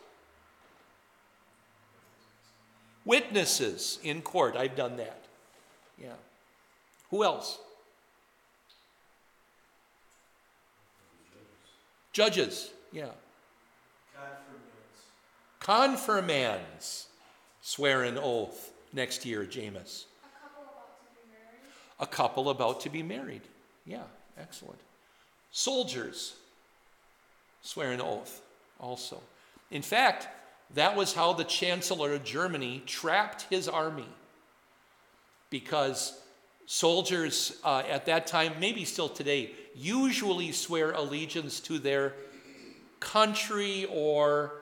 Witnesses 3.04 3.98
in 4.02 4.22
court. 4.22 4.56
I've 4.56 4.76
done 4.76 4.96
that. 4.96 5.24
Yeah. 6.00 6.14
Who 7.10 7.24
else? 7.24 7.58
Judges. 12.12 12.70
Yeah. 12.92 13.10
Confirmands 15.60 17.06
swear 17.60 18.02
an 18.02 18.18
oath 18.18 18.71
next 18.92 19.24
year, 19.24 19.44
Jameis. 19.44 20.04
A 22.00 22.06
couple 22.06 22.50
about 22.50 22.80
to 22.80 22.90
be 22.90 23.02
married. 23.02 23.42
Yeah, 23.86 24.02
excellent. 24.38 24.80
Soldiers 25.52 26.34
swear 27.62 27.92
an 27.92 28.00
oath 28.00 28.40
also. 28.80 29.20
In 29.70 29.82
fact, 29.82 30.28
that 30.74 30.96
was 30.96 31.14
how 31.14 31.32
the 31.32 31.44
Chancellor 31.44 32.14
of 32.14 32.24
Germany 32.24 32.82
trapped 32.86 33.42
his 33.50 33.68
army. 33.68 34.08
Because 35.50 36.18
soldiers 36.66 37.58
uh, 37.64 37.82
at 37.88 38.06
that 38.06 38.26
time, 38.26 38.54
maybe 38.58 38.84
still 38.84 39.08
today, 39.08 39.50
usually 39.74 40.52
swear 40.52 40.92
allegiance 40.92 41.60
to 41.60 41.78
their 41.78 42.14
country 43.00 43.86
or 43.90 44.52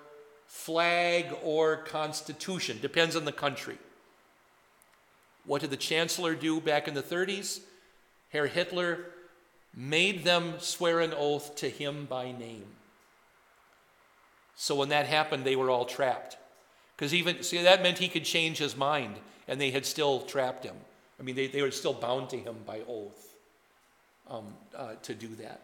flag 0.47 1.27
or 1.45 1.77
constitution, 1.79 2.79
depends 2.83 3.15
on 3.15 3.25
the 3.25 3.33
country. 3.33 3.79
What 5.45 5.61
did 5.63 5.71
the 5.71 5.77
chancellor 5.77 6.35
do 6.35 6.61
back 6.61 6.89
in 6.89 6.95
the 6.95 7.03
30s? 7.03 7.61
Herr 8.31 8.47
Hitler 8.47 9.07
made 9.75 10.25
them 10.25 10.55
swear 10.59 11.01
an 11.01 11.15
oath 11.17 11.57
to 11.57 11.69
him 11.69 12.07
by 12.07 12.33
name. 12.33 12.67
So 14.57 14.75
when 14.75 14.91
that 14.91 15.07
happened, 15.07 15.45
they 15.45 15.57
were 15.57 15.71
all 15.71 15.85
trapped. 15.85 16.37
Because 16.97 17.15
even, 17.15 17.43
see, 17.43 17.63
that 17.63 17.83
meant 17.83 17.99
he 17.99 18.09
could 18.09 18.25
change 18.25 18.59
his 18.59 18.77
mind, 18.77 19.17
and 19.49 19.61
they 19.61 19.71
had 19.71 19.87
still 19.87 20.21
trapped 20.21 20.65
him. 20.65 20.77
I 21.19 21.23
mean, 21.23 21.35
they, 21.35 21.47
they 21.47 21.63
were 21.63 21.71
still 21.71 21.95
bound 21.95 22.31
to 22.31 22.37
him 22.37 22.57
by 22.67 22.81
oath 22.87 23.35
um, 24.29 24.55
uh, 24.77 24.95
to 25.03 25.15
do 25.15 25.29
that. 25.37 25.61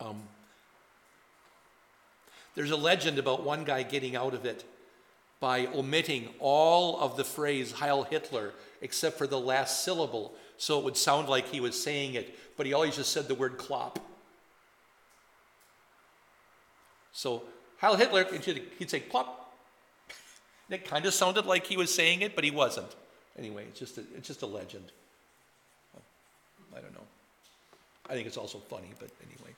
Um, 0.00 0.22
there's 2.54 2.70
a 2.70 2.76
legend 2.76 3.18
about 3.18 3.42
one 3.42 3.64
guy 3.64 3.82
getting 3.82 4.16
out 4.16 4.34
of 4.34 4.44
it 4.44 4.64
by 5.44 5.66
omitting 5.74 6.26
all 6.38 6.98
of 6.98 7.18
the 7.18 7.22
phrase 7.22 7.70
Heil 7.70 8.04
Hitler 8.04 8.54
except 8.80 9.18
for 9.18 9.26
the 9.26 9.38
last 9.38 9.84
syllable, 9.84 10.32
so 10.56 10.78
it 10.78 10.84
would 10.86 10.96
sound 10.96 11.28
like 11.28 11.46
he 11.48 11.60
was 11.60 11.78
saying 11.78 12.14
it, 12.14 12.34
but 12.56 12.64
he 12.64 12.72
always 12.72 12.96
just 12.96 13.12
said 13.12 13.28
the 13.28 13.34
word 13.34 13.58
Klopp. 13.58 13.98
So 17.12 17.42
Heil 17.76 17.94
Hitler, 17.96 18.24
he'd 18.78 18.88
say 18.88 19.00
Klopp. 19.00 19.52
And 20.70 20.80
it 20.80 20.88
kind 20.88 21.04
of 21.04 21.12
sounded 21.12 21.44
like 21.44 21.66
he 21.66 21.76
was 21.76 21.94
saying 21.94 22.22
it, 22.22 22.34
but 22.34 22.42
he 22.42 22.50
wasn't. 22.50 22.96
Anyway, 23.38 23.66
it's 23.68 23.78
just 23.78 23.98
a, 23.98 24.00
it's 24.16 24.26
just 24.26 24.40
a 24.40 24.46
legend. 24.46 24.92
I 26.74 26.80
don't 26.80 26.94
know. 26.94 27.04
I 28.08 28.14
think 28.14 28.26
it's 28.26 28.38
also 28.38 28.60
funny, 28.60 28.92
but 28.98 29.10
anyway. 29.22 29.54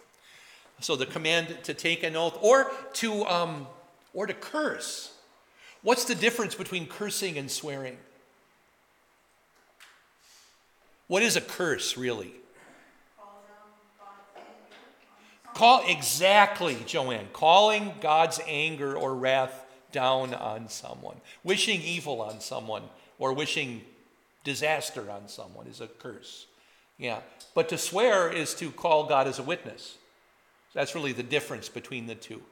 So 0.81 0.97
the 0.97 1.07
command 1.07 1.57
to 1.63 1.75
take 1.75 2.03
an 2.03 2.17
oath 2.17 2.37
or 2.43 2.73
to 2.95 3.25
um, 3.27 3.69
or 4.13 4.27
to 4.27 4.35
curse. 4.35 5.13
What's 5.83 6.05
the 6.05 6.15
difference 6.15 6.55
between 6.55 6.87
cursing 6.87 7.39
and 7.39 7.51
swearing? 7.51 7.97
What 11.07 11.23
is 11.23 11.37
a 11.37 11.41
curse 11.41 11.97
really? 11.97 12.33
Call 15.55 15.83
exactly, 15.87 16.77
Joanne. 16.85 17.29
Calling 17.33 17.95
God's 18.03 18.41
anger 18.47 18.95
or 18.95 19.15
wrath 19.15 19.65
down 19.91 20.35
on 20.35 20.69
someone, 20.69 21.17
wishing 21.43 21.81
evil 21.81 22.21
on 22.21 22.41
someone, 22.41 22.83
or 23.19 23.33
wishing 23.33 23.83
disaster 24.45 25.11
on 25.11 25.29
someone 25.29 25.67
is 25.67 25.81
a 25.81 25.87
curse. 25.87 26.47
Yeah. 26.99 27.21
But 27.55 27.71
to 27.71 27.79
swear 27.79 28.31
is 28.31 28.55
to 28.57 28.71
call 28.71 29.07
God 29.07 29.27
as 29.27 29.39
a 29.39 29.43
witness. 29.43 29.97
That's 30.75 30.95
really 30.95 31.13
the 31.13 31.23
difference 31.23 31.71
between 31.71 32.07
the 32.07 32.15
two. 32.15 32.43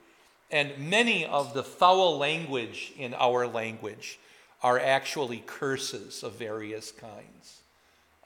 And 0.51 0.91
many 0.91 1.25
of 1.25 1.55
the 1.55 1.65
foul 1.65 2.19
language 2.19 2.93
in 2.99 3.15
our 3.15 3.47
language 3.47 4.19
are 4.63 4.79
actually 4.79 5.43
curses 5.47 6.23
of 6.23 6.35
various 6.35 6.93
kinds. 6.93 7.61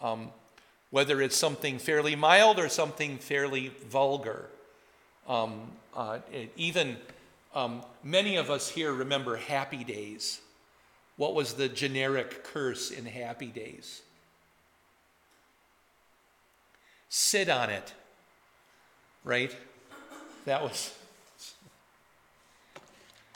Um, 0.01 0.31
whether 0.91 1.21
it's 1.21 1.37
something 1.37 1.79
fairly 1.79 2.17
mild 2.17 2.59
or 2.59 2.69
something 2.69 3.19
fairly 3.19 3.73
vulgar. 3.89 4.47
Um, 5.29 5.73
uh, 5.95 6.19
even 6.57 6.97
um, 7.55 7.83
many 8.03 8.37
of 8.37 8.51
us 8.51 8.69
here 8.69 8.93
remember 8.93 9.37
Happy 9.37 9.85
Days. 9.85 10.41
What 11.17 11.35
was 11.35 11.55
the 11.55 11.69
generic 11.69 12.45
curse 12.45 12.91
in 12.91 13.05
Happy 13.05 13.49
Days? 13.49 14.03
Sit 17.09 17.49
on 17.49 17.71
it, 17.71 17.93
right? 19.25 19.55
That 20.45 20.63
was, 20.63 20.95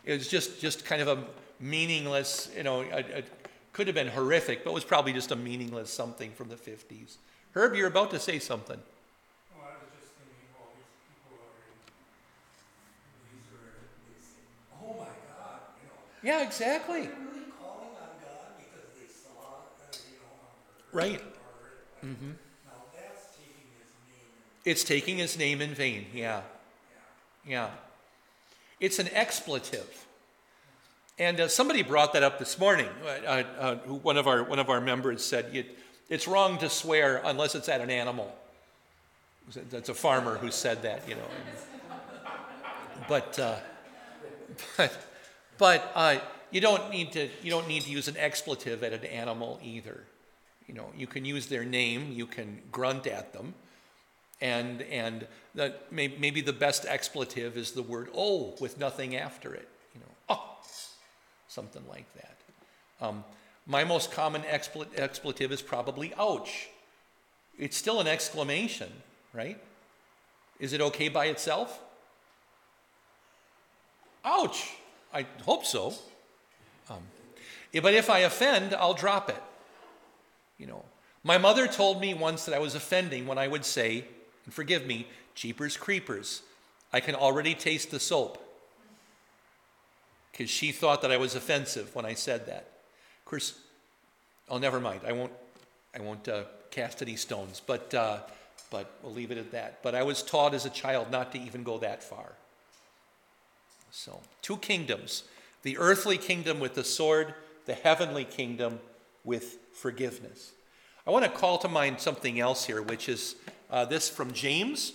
it 0.04 0.12
was 0.18 0.28
just, 0.28 0.60
just 0.60 0.84
kind 0.84 1.00
of 1.02 1.08
a 1.08 1.24
meaningless, 1.60 2.50
you 2.56 2.62
know, 2.62 2.80
it, 2.80 3.26
could 3.72 3.86
have 3.86 3.94
been 3.94 4.08
horrific, 4.08 4.64
but 4.64 4.70
it 4.70 4.74
was 4.74 4.84
probably 4.84 5.12
just 5.12 5.30
a 5.30 5.36
meaningless 5.36 5.90
something 5.90 6.30
from 6.32 6.48
the 6.48 6.56
50s. 6.56 7.16
Herb, 7.54 7.74
you're 7.74 7.86
about 7.88 8.10
to 8.10 8.18
say 8.20 8.38
something. 8.38 8.76
Oh, 8.78 9.60
I 9.62 9.72
was 9.80 9.88
just 9.98 10.12
thinking, 10.12 10.44
well, 10.52 10.68
these 10.76 10.84
people 11.08 11.38
these 13.32 13.48
are, 13.56 14.84
oh 14.84 14.92
my 14.98 15.04
God, 15.04 15.60
you 15.80 15.88
know. 15.88 16.38
Yeah, 16.38 16.46
exactly. 16.46 17.00
Really 17.00 17.48
calling 17.58 17.88
on 17.96 18.12
God 18.20 18.52
because 18.58 18.88
they 19.00 19.08
saw, 19.08 19.64
uh, 19.80 19.96
you 20.10 20.18
know, 20.20 20.98
Right. 20.98 21.20
or, 21.20 22.06
Mm-hmm. 22.06 22.30
now 22.66 22.72
that's 22.94 23.36
taking 23.36 23.70
his 23.78 23.88
name 24.08 24.28
and, 24.36 24.70
It's 24.70 24.84
taking 24.84 25.16
his 25.18 25.38
name 25.38 25.62
in 25.62 25.74
vain. 25.74 26.06
Yeah. 26.12 26.42
Yeah. 27.46 27.70
It's 28.82 28.98
an 28.98 29.08
expletive. 29.12 30.06
And 31.16 31.40
uh, 31.40 31.46
somebody 31.46 31.84
brought 31.84 32.14
that 32.14 32.24
up 32.24 32.40
this 32.40 32.58
morning. 32.58 32.88
Uh, 33.06 33.44
uh, 33.58 33.74
one, 33.76 34.16
of 34.16 34.26
our, 34.26 34.42
one 34.42 34.58
of 34.58 34.68
our 34.68 34.80
members 34.80 35.24
said, 35.24 35.54
it, 35.54 35.78
It's 36.08 36.26
wrong 36.26 36.58
to 36.58 36.68
swear 36.68 37.22
unless 37.24 37.54
it's 37.54 37.68
at 37.68 37.80
an 37.80 37.90
animal. 37.90 38.34
That's 39.70 39.88
a 39.88 39.94
farmer 39.94 40.36
who 40.36 40.50
said 40.50 40.82
that, 40.82 41.08
you 41.08 41.14
know. 41.14 41.28
But, 43.08 43.38
uh, 43.38 43.56
but, 44.76 45.06
but 45.58 45.92
uh, 45.94 46.18
you, 46.50 46.60
don't 46.60 46.90
need 46.90 47.12
to, 47.12 47.28
you 47.40 47.50
don't 47.50 47.68
need 47.68 47.82
to 47.82 47.90
use 47.90 48.08
an 48.08 48.16
expletive 48.16 48.82
at 48.82 48.92
an 48.92 49.04
animal 49.04 49.60
either. 49.62 50.02
You 50.66 50.74
know, 50.74 50.86
you 50.96 51.06
can 51.06 51.24
use 51.24 51.46
their 51.46 51.64
name, 51.64 52.10
you 52.10 52.26
can 52.26 52.62
grunt 52.72 53.06
at 53.06 53.32
them, 53.32 53.54
and, 54.42 54.82
and 54.82 55.26
may, 55.90 56.08
maybe 56.18 56.40
the 56.40 56.52
best 56.52 56.84
expletive 56.86 57.56
is 57.56 57.72
the 57.72 57.82
word 57.82 58.08
oh 58.14 58.54
with 58.60 58.78
nothing 58.78 59.16
after 59.16 59.54
it. 59.54 59.68
You 59.94 60.00
know, 60.00 60.06
oh, 60.30 60.56
something 61.46 61.82
like 61.88 62.12
that. 62.14 62.36
Um, 63.00 63.24
my 63.66 63.84
most 63.84 64.10
common 64.10 64.42
expletive 64.44 65.52
is 65.52 65.62
probably 65.62 66.12
ouch. 66.18 66.68
It's 67.56 67.76
still 67.76 68.00
an 68.00 68.08
exclamation, 68.08 68.90
right? 69.32 69.62
Is 70.58 70.72
it 70.72 70.80
okay 70.80 71.08
by 71.08 71.26
itself? 71.26 71.80
Ouch! 74.24 74.72
I 75.14 75.26
hope 75.44 75.64
so. 75.64 75.94
Um, 76.90 77.02
but 77.80 77.94
if 77.94 78.10
I 78.10 78.20
offend, 78.20 78.74
I'll 78.74 78.94
drop 78.94 79.30
it. 79.30 79.42
You 80.58 80.66
know, 80.66 80.84
my 81.22 81.38
mother 81.38 81.68
told 81.68 82.00
me 82.00 82.14
once 82.14 82.44
that 82.46 82.54
I 82.54 82.58
was 82.58 82.74
offending 82.74 83.26
when 83.26 83.38
I 83.38 83.46
would 83.46 83.64
say, 83.64 84.04
and 84.44 84.54
forgive 84.54 84.86
me, 84.86 85.06
Jeepers 85.34 85.76
Creepers. 85.76 86.42
I 86.92 87.00
can 87.00 87.14
already 87.14 87.54
taste 87.54 87.90
the 87.90 88.00
soap. 88.00 88.38
Because 90.30 90.50
she 90.50 90.72
thought 90.72 91.02
that 91.02 91.10
I 91.10 91.16
was 91.16 91.34
offensive 91.34 91.94
when 91.94 92.06
I 92.06 92.14
said 92.14 92.46
that. 92.46 92.68
Of 93.20 93.24
course, 93.26 93.58
oh, 94.48 94.58
never 94.58 94.80
mind. 94.80 95.00
I 95.06 95.12
won't, 95.12 95.32
I 95.94 96.00
won't 96.00 96.26
uh, 96.28 96.44
cast 96.70 97.02
any 97.02 97.16
stones, 97.16 97.60
but, 97.64 97.92
uh, 97.94 98.18
but 98.70 98.90
we'll 99.02 99.12
leave 99.12 99.30
it 99.30 99.38
at 99.38 99.52
that. 99.52 99.82
But 99.82 99.94
I 99.94 100.02
was 100.02 100.22
taught 100.22 100.54
as 100.54 100.64
a 100.64 100.70
child 100.70 101.10
not 101.10 101.32
to 101.32 101.38
even 101.38 101.62
go 101.62 101.78
that 101.78 102.02
far. 102.02 102.32
So, 103.90 104.20
two 104.40 104.56
kingdoms 104.56 105.24
the 105.62 105.78
earthly 105.78 106.18
kingdom 106.18 106.58
with 106.58 106.74
the 106.74 106.82
sword, 106.82 107.34
the 107.66 107.74
heavenly 107.74 108.24
kingdom 108.24 108.80
with 109.22 109.58
forgiveness. 109.72 110.52
I 111.06 111.10
want 111.10 111.24
to 111.24 111.30
call 111.30 111.58
to 111.58 111.68
mind 111.68 112.00
something 112.00 112.40
else 112.40 112.64
here, 112.64 112.82
which 112.82 113.08
is 113.08 113.36
uh, 113.72 113.86
this 113.86 114.08
from 114.08 114.32
James. 114.32 114.92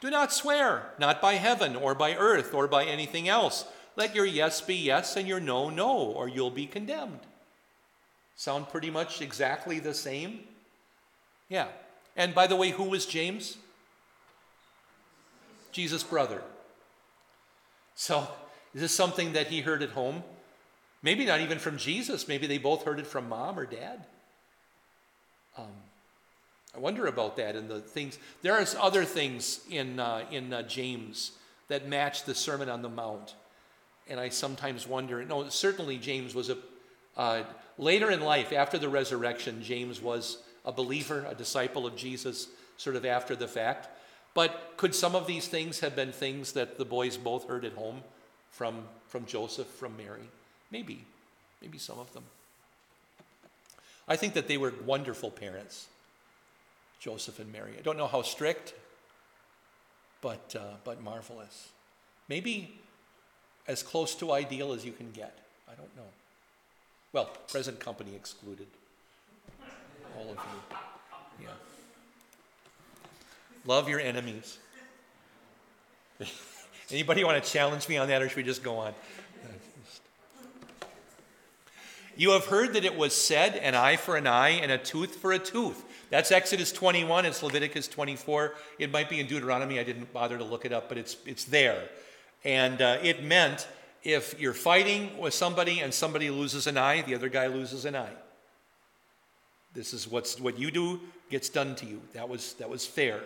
Do 0.00 0.10
not 0.10 0.32
swear, 0.32 0.90
not 0.98 1.22
by 1.22 1.34
heaven 1.34 1.76
or 1.76 1.94
by 1.94 2.14
earth 2.14 2.52
or 2.52 2.66
by 2.66 2.84
anything 2.84 3.28
else. 3.28 3.64
Let 3.94 4.14
your 4.14 4.26
yes 4.26 4.60
be 4.60 4.74
yes 4.74 5.16
and 5.16 5.26
your 5.26 5.40
no, 5.40 5.70
no, 5.70 5.96
or 5.96 6.28
you'll 6.28 6.50
be 6.50 6.66
condemned. 6.66 7.20
Sound 8.34 8.68
pretty 8.68 8.90
much 8.90 9.22
exactly 9.22 9.78
the 9.78 9.94
same? 9.94 10.40
Yeah. 11.48 11.68
And 12.16 12.34
by 12.34 12.46
the 12.46 12.56
way, 12.56 12.70
who 12.70 12.84
was 12.84 13.06
James? 13.06 13.56
Jesus' 15.72 16.02
brother. 16.02 16.42
So, 17.94 18.28
is 18.74 18.82
this 18.82 18.94
something 18.94 19.32
that 19.32 19.46
he 19.46 19.62
heard 19.62 19.82
at 19.82 19.90
home? 19.90 20.22
Maybe 21.02 21.24
not 21.24 21.40
even 21.40 21.58
from 21.58 21.78
Jesus. 21.78 22.28
Maybe 22.28 22.46
they 22.46 22.58
both 22.58 22.84
heard 22.84 22.98
it 22.98 23.06
from 23.06 23.28
mom 23.28 23.58
or 23.58 23.64
dad. 23.64 24.04
Um, 25.56 25.72
I 26.76 26.78
wonder 26.78 27.06
about 27.06 27.36
that 27.36 27.56
and 27.56 27.70
the 27.70 27.80
things. 27.80 28.18
There 28.42 28.52
are 28.52 28.66
other 28.80 29.04
things 29.04 29.60
in, 29.70 29.98
uh, 29.98 30.24
in 30.30 30.52
uh, 30.52 30.62
James 30.62 31.32
that 31.68 31.88
match 31.88 32.24
the 32.24 32.34
Sermon 32.34 32.68
on 32.68 32.82
the 32.82 32.88
Mount. 32.88 33.34
And 34.08 34.20
I 34.20 34.28
sometimes 34.28 34.86
wonder, 34.86 35.24
no, 35.24 35.48
certainly 35.48 35.96
James 35.96 36.34
was 36.34 36.50
a, 36.50 36.58
uh, 37.16 37.42
later 37.78 38.10
in 38.10 38.20
life, 38.20 38.52
after 38.52 38.78
the 38.78 38.88
resurrection, 38.88 39.62
James 39.62 40.00
was 40.00 40.38
a 40.64 40.72
believer, 40.72 41.26
a 41.28 41.34
disciple 41.34 41.86
of 41.86 41.96
Jesus, 41.96 42.48
sort 42.76 42.94
of 42.94 43.04
after 43.06 43.34
the 43.34 43.48
fact. 43.48 43.88
But 44.34 44.74
could 44.76 44.94
some 44.94 45.14
of 45.14 45.26
these 45.26 45.48
things 45.48 45.80
have 45.80 45.96
been 45.96 46.12
things 46.12 46.52
that 46.52 46.76
the 46.76 46.84
boys 46.84 47.16
both 47.16 47.48
heard 47.48 47.64
at 47.64 47.72
home 47.72 48.02
from, 48.50 48.84
from 49.08 49.24
Joseph, 49.24 49.66
from 49.66 49.96
Mary? 49.96 50.28
Maybe. 50.70 51.04
Maybe 51.62 51.78
some 51.78 51.98
of 51.98 52.12
them. 52.12 52.24
I 54.06 54.16
think 54.16 54.34
that 54.34 54.46
they 54.46 54.58
were 54.58 54.74
wonderful 54.84 55.30
parents, 55.30 55.88
Joseph 56.98 57.38
and 57.38 57.52
Mary. 57.52 57.72
I 57.78 57.82
don't 57.82 57.98
know 57.98 58.06
how 58.06 58.22
strict, 58.22 58.74
but, 60.20 60.54
uh, 60.58 60.74
but 60.84 61.02
marvelous. 61.02 61.68
Maybe 62.28 62.78
as 63.68 63.82
close 63.82 64.14
to 64.16 64.32
ideal 64.32 64.72
as 64.72 64.84
you 64.84 64.92
can 64.92 65.10
get. 65.12 65.38
I 65.70 65.74
don't 65.74 65.94
know. 65.96 66.08
Well, 67.12 67.30
present 67.48 67.80
company 67.80 68.14
excluded. 68.14 68.66
All 70.16 70.30
of 70.30 70.36
you. 70.36 71.44
Yeah. 71.44 71.48
Love 73.64 73.88
your 73.88 74.00
enemies. 74.00 74.58
Anybody 76.90 77.24
want 77.24 77.42
to 77.42 77.50
challenge 77.50 77.88
me 77.88 77.96
on 77.96 78.08
that, 78.08 78.22
or 78.22 78.28
should 78.28 78.36
we 78.36 78.42
just 78.42 78.62
go 78.62 78.78
on? 78.78 78.94
You 82.16 82.30
have 82.30 82.46
heard 82.46 82.72
that 82.72 82.84
it 82.86 82.96
was 82.96 83.14
said, 83.14 83.56
an 83.56 83.74
eye 83.74 83.96
for 83.96 84.16
an 84.16 84.26
eye 84.26 84.50
and 84.50 84.72
a 84.72 84.78
tooth 84.78 85.16
for 85.16 85.32
a 85.32 85.38
tooth. 85.38 85.84
That's 86.08 86.32
Exodus 86.32 86.72
21, 86.72 87.26
it's 87.26 87.42
Leviticus 87.42 87.88
24. 87.88 88.54
It 88.78 88.90
might 88.90 89.10
be 89.10 89.20
in 89.20 89.26
Deuteronomy, 89.26 89.78
I 89.78 89.84
didn't 89.84 90.12
bother 90.12 90.38
to 90.38 90.44
look 90.44 90.64
it 90.64 90.72
up, 90.72 90.88
but 90.88 90.96
it's, 90.96 91.16
it's 91.26 91.44
there. 91.44 91.88
And 92.42 92.80
uh, 92.80 92.98
it 93.02 93.22
meant 93.22 93.68
if 94.02 94.40
you're 94.40 94.54
fighting 94.54 95.18
with 95.18 95.34
somebody 95.34 95.80
and 95.80 95.92
somebody 95.92 96.30
loses 96.30 96.66
an 96.66 96.78
eye, 96.78 97.02
the 97.02 97.14
other 97.14 97.28
guy 97.28 97.48
loses 97.48 97.84
an 97.84 97.94
eye. 97.96 98.14
This 99.74 99.92
is 99.92 100.08
what's, 100.08 100.40
what 100.40 100.58
you 100.58 100.70
do 100.70 101.00
gets 101.28 101.50
done 101.50 101.74
to 101.76 101.86
you. 101.86 102.00
That 102.14 102.30
was, 102.30 102.54
that 102.54 102.70
was 102.70 102.86
fair. 102.86 103.20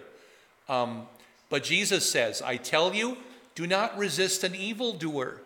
Um, 0.69 1.07
but 1.49 1.63
Jesus 1.63 2.11
says, 2.11 2.43
I 2.43 2.57
tell 2.57 2.93
you, 2.93 3.19
do 3.55 3.69
not 3.69 3.97
resist 3.97 4.43
an 4.43 4.57
evildoer. 4.57 5.43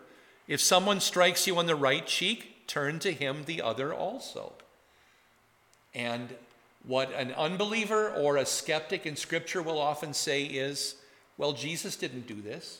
If 0.47 0.61
someone 0.61 0.99
strikes 0.99 1.45
you 1.45 1.57
on 1.57 1.65
the 1.65 1.75
right 1.75 2.07
cheek, 2.07 2.54
turn 2.67 2.99
to 2.99 3.11
him 3.11 3.43
the 3.45 3.61
other 3.61 3.93
also. 3.93 4.53
And 5.93 6.35
what 6.85 7.11
an 7.13 7.31
unbeliever 7.33 8.11
or 8.11 8.37
a 8.37 8.45
skeptic 8.45 9.05
in 9.05 9.15
Scripture 9.15 9.61
will 9.61 9.79
often 9.79 10.13
say 10.13 10.43
is, 10.43 10.95
well, 11.37 11.53
Jesus 11.53 11.95
didn't 11.95 12.27
do 12.27 12.41
this. 12.41 12.79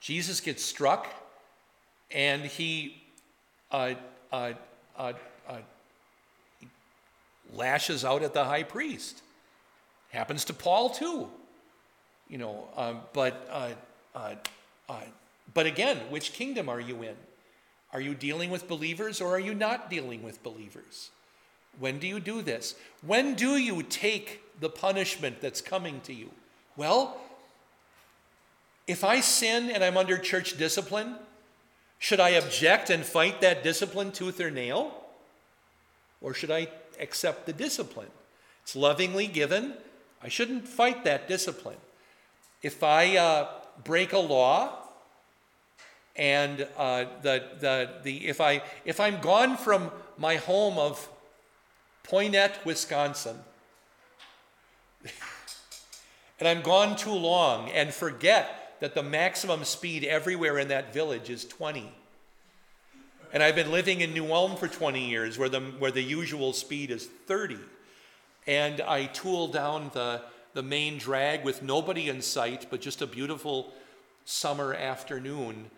Jesus 0.00 0.40
gets 0.40 0.62
struck 0.62 1.06
and 2.10 2.42
he, 2.42 3.02
uh, 3.70 3.94
uh, 4.32 4.52
uh, 4.96 5.12
uh 5.48 5.58
lashes 7.52 8.04
out 8.04 8.22
at 8.22 8.32
the 8.32 8.44
high 8.44 8.62
priest. 8.62 9.22
Happens 10.10 10.44
to 10.46 10.54
Paul 10.54 10.90
too. 10.90 11.28
You 12.28 12.38
know, 12.38 12.68
um, 12.76 13.00
but, 13.12 13.48
uh, 13.50 13.70
uh, 14.14 14.34
but 15.52 15.66
again, 15.66 15.96
which 16.10 16.32
kingdom 16.32 16.68
are 16.68 16.80
you 16.80 17.02
in? 17.02 17.16
Are 17.92 18.00
you 18.00 18.14
dealing 18.14 18.50
with 18.50 18.68
believers 18.68 19.20
or 19.20 19.34
are 19.34 19.40
you 19.40 19.54
not 19.54 19.90
dealing 19.90 20.22
with 20.22 20.42
believers? 20.42 21.10
When 21.78 21.98
do 21.98 22.06
you 22.06 22.20
do 22.20 22.42
this? 22.42 22.74
When 23.04 23.34
do 23.34 23.56
you 23.56 23.82
take 23.82 24.42
the 24.60 24.68
punishment 24.68 25.40
that's 25.40 25.60
coming 25.60 26.00
to 26.02 26.12
you? 26.12 26.30
Well, 26.76 27.20
if 28.86 29.04
I 29.04 29.20
sin 29.20 29.70
and 29.70 29.82
I'm 29.82 29.96
under 29.96 30.18
church 30.18 30.56
discipline, 30.56 31.16
should 31.98 32.20
I 32.20 32.30
object 32.30 32.90
and 32.90 33.04
fight 33.04 33.40
that 33.40 33.62
discipline 33.62 34.12
tooth 34.12 34.40
or 34.40 34.50
nail? 34.50 34.94
Or 36.20 36.34
should 36.34 36.50
I 36.50 36.68
accept 36.98 37.46
the 37.46 37.52
discipline? 37.52 38.10
It's 38.62 38.76
lovingly 38.76 39.26
given. 39.26 39.74
I 40.22 40.28
shouldn't 40.28 40.68
fight 40.68 41.04
that 41.04 41.28
discipline. 41.28 41.78
If 42.62 42.82
I 42.82 43.16
uh, 43.16 43.48
break 43.84 44.12
a 44.12 44.18
law, 44.18 44.79
and 46.20 46.68
uh, 46.76 47.06
the, 47.22 47.42
the, 47.60 47.90
the, 48.02 48.28
if, 48.28 48.42
I, 48.42 48.62
if 48.84 49.00
I'm 49.00 49.22
gone 49.22 49.56
from 49.56 49.90
my 50.18 50.36
home 50.36 50.76
of 50.76 51.08
Poynette, 52.06 52.62
Wisconsin, 52.66 53.36
and 56.38 56.46
I'm 56.46 56.60
gone 56.60 56.94
too 56.94 57.14
long 57.14 57.70
and 57.70 57.92
forget 57.92 58.76
that 58.80 58.94
the 58.94 59.02
maximum 59.02 59.64
speed 59.64 60.04
everywhere 60.04 60.58
in 60.58 60.68
that 60.68 60.92
village 60.92 61.30
is 61.30 61.46
20. 61.46 61.90
And 63.32 63.42
I've 63.42 63.54
been 63.54 63.72
living 63.72 64.02
in 64.02 64.12
New 64.12 64.30
Ulm 64.30 64.56
for 64.56 64.68
20 64.68 65.08
years 65.08 65.38
where 65.38 65.48
the, 65.48 65.60
where 65.60 65.90
the 65.90 66.02
usual 66.02 66.52
speed 66.52 66.90
is 66.90 67.06
30. 67.06 67.56
And 68.46 68.82
I 68.82 69.06
tool 69.06 69.48
down 69.48 69.90
the, 69.94 70.20
the 70.52 70.62
main 70.62 70.98
drag 70.98 71.44
with 71.44 71.62
nobody 71.62 72.10
in 72.10 72.20
sight, 72.20 72.66
but 72.68 72.82
just 72.82 73.00
a 73.00 73.06
beautiful 73.06 73.72
summer 74.26 74.74
afternoon 74.74 75.70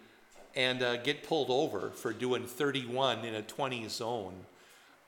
and 0.55 0.83
uh, 0.83 0.97
get 0.99 1.23
pulled 1.23 1.51
over 1.51 1.91
for 1.91 2.13
doing 2.13 2.45
31 2.45 3.25
in 3.25 3.35
a 3.35 3.43
20 3.43 3.89
zone. 3.89 4.35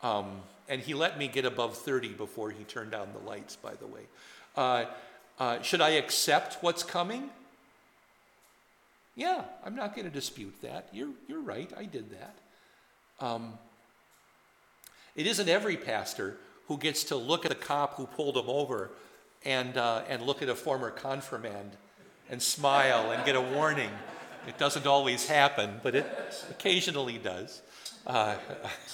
Um, 0.02 0.40
and 0.68 0.80
he 0.80 0.94
let 0.94 1.18
me 1.18 1.28
get 1.28 1.44
above 1.44 1.76
30 1.76 2.08
before 2.10 2.50
he 2.50 2.64
turned 2.64 2.90
down 2.90 3.08
the 3.12 3.28
lights, 3.28 3.56
by 3.56 3.74
the 3.74 3.86
way. 3.86 4.00
Uh, 4.56 4.84
uh, 5.38 5.60
should 5.62 5.80
I 5.80 5.90
accept 5.90 6.62
what's 6.62 6.82
coming? 6.82 7.30
Yeah, 9.16 9.44
I'm 9.64 9.76
not 9.76 9.94
going 9.94 10.06
to 10.06 10.12
dispute 10.12 10.54
that. 10.62 10.88
You're, 10.92 11.10
you're 11.28 11.42
right, 11.42 11.70
I 11.76 11.84
did 11.84 12.06
that. 12.10 12.34
Um, 13.24 13.54
it 15.14 15.26
isn't 15.26 15.48
every 15.48 15.76
pastor 15.76 16.36
who 16.68 16.78
gets 16.78 17.04
to 17.04 17.16
look 17.16 17.44
at 17.44 17.50
the 17.50 17.54
cop 17.54 17.96
who 17.96 18.06
pulled 18.06 18.36
him 18.36 18.48
over 18.48 18.90
and, 19.44 19.76
uh, 19.76 20.02
and 20.08 20.22
look 20.22 20.42
at 20.42 20.48
a 20.48 20.54
former 20.54 20.90
confirmand 20.90 21.72
and 22.30 22.42
smile 22.42 23.12
and 23.12 23.24
get 23.24 23.36
a 23.36 23.40
warning. 23.40 23.90
It 24.46 24.58
doesn't 24.58 24.86
always 24.86 25.26
happen, 25.26 25.80
but 25.82 25.94
it 25.94 26.06
occasionally 26.50 27.18
does. 27.18 27.62
Uh, 28.06 28.36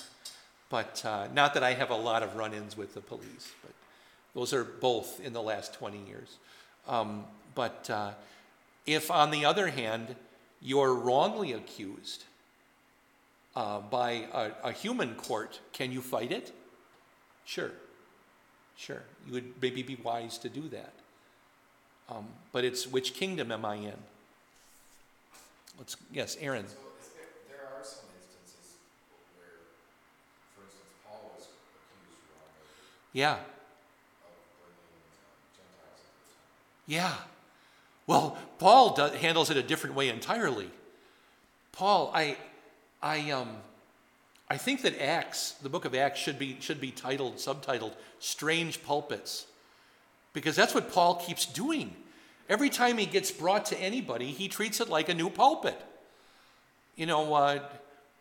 but 0.70 1.02
uh, 1.04 1.28
not 1.34 1.54
that 1.54 1.62
I 1.62 1.74
have 1.74 1.90
a 1.90 1.96
lot 1.96 2.22
of 2.22 2.36
run 2.36 2.54
ins 2.54 2.76
with 2.76 2.94
the 2.94 3.00
police, 3.00 3.52
but 3.62 3.72
those 4.34 4.52
are 4.52 4.64
both 4.64 5.20
in 5.20 5.32
the 5.32 5.42
last 5.42 5.74
20 5.74 5.98
years. 6.06 6.36
Um, 6.86 7.24
but 7.54 7.90
uh, 7.90 8.12
if, 8.86 9.10
on 9.10 9.30
the 9.30 9.44
other 9.44 9.68
hand, 9.68 10.14
you're 10.60 10.94
wrongly 10.94 11.52
accused 11.52 12.24
uh, 13.56 13.80
by 13.80 14.26
a, 14.32 14.50
a 14.64 14.72
human 14.72 15.14
court, 15.14 15.60
can 15.72 15.90
you 15.90 16.00
fight 16.00 16.30
it? 16.30 16.52
Sure. 17.44 17.72
Sure. 18.76 19.02
You 19.26 19.34
would 19.34 19.60
maybe 19.60 19.82
be 19.82 19.96
wise 19.96 20.38
to 20.38 20.48
do 20.48 20.68
that. 20.68 20.92
Um, 22.08 22.26
but 22.52 22.64
it's 22.64 22.86
which 22.86 23.14
kingdom 23.14 23.52
am 23.52 23.64
I 23.64 23.76
in? 23.76 23.96
Let's, 25.80 25.96
yes, 26.12 26.36
Aaron. 26.42 26.68
So 26.68 26.74
there, 27.16 27.24
there 27.48 27.66
are 27.66 27.82
some 27.82 28.04
instances 28.20 28.76
where, 29.34 29.64
for 30.54 30.64
instance, 30.64 30.84
Paul 31.08 31.32
was 31.34 31.48
accused 31.48 32.20
wrongly 32.36 32.68
Yeah. 33.14 33.32
of 33.32 33.40
bringing 34.60 35.00
uh, 35.08 35.40
Gentiles 35.56 36.04
into 36.04 36.20
the 36.20 36.36
temple. 36.36 36.86
Yeah. 36.86 37.14
Well, 38.06 38.36
Paul 38.58 38.94
do, 38.94 39.04
handles 39.16 39.48
it 39.48 39.56
a 39.56 39.62
different 39.62 39.96
way 39.96 40.10
entirely. 40.10 40.70
Paul, 41.72 42.10
I, 42.12 42.36
I, 43.02 43.30
um, 43.30 43.56
I 44.50 44.58
think 44.58 44.82
that 44.82 45.00
Acts, 45.02 45.52
the 45.62 45.70
book 45.70 45.86
of 45.86 45.94
Acts, 45.94 46.20
should 46.20 46.38
be 46.38 46.58
should 46.60 46.80
be 46.80 46.90
titled, 46.90 47.36
subtitled, 47.36 47.94
"Strange 48.18 48.82
Pulpits," 48.82 49.46
because 50.34 50.56
that's 50.56 50.74
what 50.74 50.92
Paul 50.92 51.14
keeps 51.14 51.46
doing. 51.46 51.96
Every 52.50 52.68
time 52.68 52.98
he 52.98 53.06
gets 53.06 53.30
brought 53.30 53.64
to 53.66 53.80
anybody, 53.80 54.26
he 54.26 54.48
treats 54.48 54.80
it 54.80 54.90
like 54.90 55.08
a 55.08 55.14
new 55.14 55.30
pulpit. 55.30 55.80
You 56.96 57.06
know, 57.06 57.32
uh, 57.32 57.60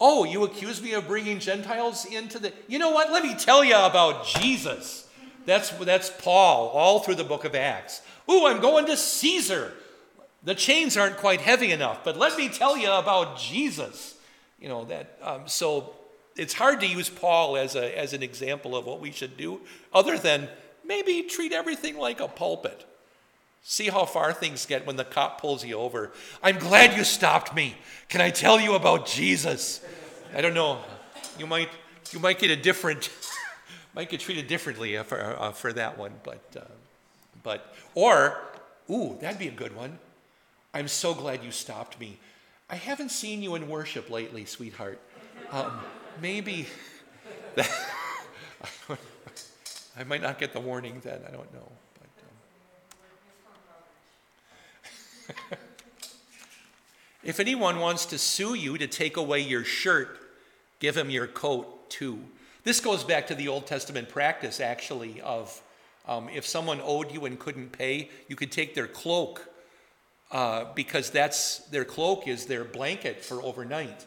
Oh, 0.02 0.24
you 0.24 0.46
accuse 0.46 0.82
me 0.82 0.94
of 0.94 1.08
bringing 1.08 1.39
Gentiles 1.39 2.06
into 2.06 2.39
the. 2.39 2.54
You 2.68 2.80
know 2.80 2.92
what? 2.92 3.12
Let 3.12 3.24
me 3.24 3.36
tell 3.36 3.65
you 3.65 3.76
about 3.76 4.26
Jesus. 4.26 5.08
That's, 5.46 5.72
that's 5.72 6.10
Paul 6.10 6.70
all 6.70 7.00
through 7.00 7.15
the 7.15 7.24
book 7.24 7.44
of 7.44 7.56
Acts. 7.56 8.02
Ooh, 8.30 8.46
I'm 8.46 8.62
going 8.62 8.86
to 8.86 8.96
Caesar. 8.96 9.74
The 10.44 10.56
chains 10.56 10.96
aren't 10.96 11.18
quite 11.18 11.42
heavy 11.42 11.72
enough, 11.72 12.04
but 12.04 12.15
let 12.15 12.38
me 12.38 12.48
tell 12.48 12.78
you 12.78 12.89
about 12.89 13.38
Jesus. 13.38 14.15
You 14.62 14.70
know, 14.70 14.86
that, 14.86 15.18
um, 15.22 15.42
so 15.48 15.94
it's 16.38 16.54
hard 16.54 16.80
to 16.82 16.88
use 16.88 17.10
Paul 17.10 17.58
as, 17.58 17.76
a, 17.76 17.98
as 17.98 18.13
an 18.13 18.24
example 18.24 18.76
of 18.76 18.86
what 18.86 19.02
we 19.02 19.12
should 19.12 19.36
do, 19.36 19.60
other 19.94 20.18
than 20.18 20.48
maybe 20.86 21.24
treat 21.24 21.52
everything 21.52 21.98
like 21.98 22.22
a 22.22 22.28
pulpit. 22.28 22.86
See 23.62 23.88
how 23.89 24.06
far 24.06 24.34
things 24.34 24.65
get 24.65 24.88
when 24.88 24.95
the 24.95 25.04
cop 25.04 25.41
pulls 25.41 25.63
you 25.63 25.76
over. 25.76 26.12
I'm 26.41 26.58
glad 26.58 26.98
you 26.98 27.04
stopped 27.04 27.54
me. 27.54 27.76
Can 28.08 28.22
I 28.22 28.30
tell 28.30 28.60
you 28.60 28.74
about 28.74 29.06
Jesus? 29.06 29.82
I 30.36 30.41
don't 30.41 30.54
know. 30.54 30.80
You 31.38 31.48
might, 31.48 31.69
you 32.12 32.19
might 32.19 32.39
get 32.39 32.52
a 32.52 32.56
different, 32.56 33.10
might 33.95 34.10
get 34.10 34.19
treated 34.22 34.48
differently 34.48 34.98
for, 35.04 35.19
uh, 35.39 35.52
for 35.52 35.74
that 35.74 35.98
one, 35.98 36.13
but, 36.24 36.41
uh, 36.58 36.62
but, 37.43 37.76
or, 37.95 38.39
ooh, 38.89 39.17
that'd 39.22 39.39
be 39.39 39.48
a 39.48 39.52
good 39.52 39.76
one. 39.76 40.00
I'm 40.74 40.88
so 40.88 41.13
glad 41.13 41.43
you 41.43 41.52
stopped 41.52 42.00
me. 42.00 42.17
I 42.69 42.76
haven't 42.76 43.10
seen 43.10 43.41
you 43.41 43.56
in 43.56 43.67
worship 43.67 44.10
lately, 44.10 44.45
sweetheart. 44.45 45.00
Um, 45.52 45.80
maybe 46.22 46.67
that, 47.56 47.69
I 49.98 50.04
might 50.04 50.22
not 50.22 50.38
get 50.38 50.54
the 50.54 50.60
warning 50.60 51.02
then. 51.04 51.22
I 51.28 51.32
don't 51.32 51.52
know. 51.54 51.72
But, 51.95 52.10
um. 52.24 52.30
If 57.24 57.39
anyone 57.39 57.80
wants 57.80 58.06
to 58.08 58.18
sue 58.18 58.54
you 58.54 58.78
to 58.78 58.88
take 58.88 59.18
away 59.18 59.39
your 59.39 59.63
shirt, 59.63 60.18
give 60.80 60.96
him 60.98 61.10
your 61.10 61.28
coat 61.28 61.89
too. 61.89 62.20
This 62.63 62.80
goes 62.80 63.04
back 63.04 63.28
to 63.28 63.36
the 63.36 63.48
Old 63.48 63.65
Testament 63.68 64.10
practice, 64.10 64.60
actually, 64.60 65.22
of 65.22 65.62
um, 66.08 66.30
if 66.30 66.46
someone 66.46 66.82
owed 66.84 67.12
you 67.12 67.26
and 67.26 67.39
couldn't 67.39 67.72
pay, 67.72 68.10
you 68.28 68.36
could 68.36 68.52
take 68.52 68.76
their 68.76 68.88
cloak 68.88 69.48
uh, 70.32 70.65
because 70.76 71.10
that's 71.10 71.60
their 71.70 71.86
cloak 71.86 72.28
is 72.28 72.46
their 72.46 72.63
blanket 72.63 73.24
for 73.24 73.42
overnight. 73.42 74.06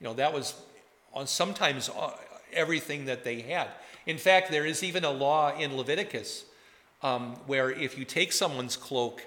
You 0.00 0.04
know, 0.04 0.14
that 0.14 0.32
was 0.32 0.54
sometimes 1.24 1.88
uh, 1.88 2.10
everything 2.52 3.06
that 3.06 3.24
they 3.24 3.40
had. 3.40 3.68
In 4.06 4.18
fact, 4.18 4.50
there 4.50 4.66
is 4.66 4.82
even 4.84 5.04
a 5.04 5.10
law 5.10 5.56
in 5.56 5.76
Leviticus 5.76 6.44
um, 7.02 7.36
where 7.46 7.70
if 7.70 7.98
you 7.98 8.04
take 8.04 8.32
someone's 8.32 8.76
cloak 8.76 9.22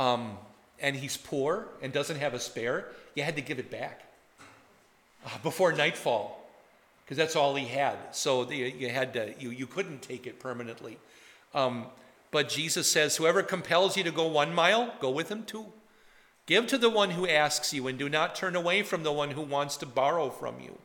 um, 0.00 0.38
and 0.80 0.96
he's 0.96 1.18
poor 1.18 1.68
and 1.82 1.92
doesn't 1.92 2.16
have 2.16 2.32
a 2.32 2.40
spare, 2.40 2.86
you 3.14 3.22
had 3.22 3.36
to 3.36 3.42
give 3.42 3.58
it 3.58 3.70
back 3.70 4.02
uh, 5.26 5.28
before 5.42 5.72
nightfall 5.72 6.48
because 7.04 7.18
that's 7.18 7.36
all 7.36 7.54
he 7.54 7.66
had. 7.66 7.98
So 8.12 8.44
the, 8.46 8.56
you 8.56 8.88
had 8.88 9.12
to 9.12 9.34
you 9.38 9.50
you 9.50 9.66
couldn't 9.66 10.00
take 10.00 10.26
it 10.26 10.40
permanently. 10.40 10.96
Um, 11.54 11.84
but 12.30 12.48
Jesus 12.48 12.90
says, 12.90 13.16
Whoever 13.16 13.42
compels 13.42 13.96
you 13.96 14.04
to 14.04 14.10
go 14.10 14.26
one 14.26 14.54
mile, 14.54 14.94
go 15.00 15.10
with 15.10 15.28
him 15.28 15.42
two. 15.44 15.66
Give 16.46 16.66
to 16.68 16.78
the 16.78 16.88
one 16.88 17.10
who 17.10 17.28
asks 17.28 17.74
you, 17.74 17.86
and 17.86 17.98
do 17.98 18.08
not 18.08 18.34
turn 18.34 18.56
away 18.56 18.82
from 18.82 19.02
the 19.02 19.12
one 19.12 19.32
who 19.32 19.42
wants 19.42 19.76
to 19.78 19.86
borrow 19.86 20.30
from 20.30 20.60
you. 20.60 20.78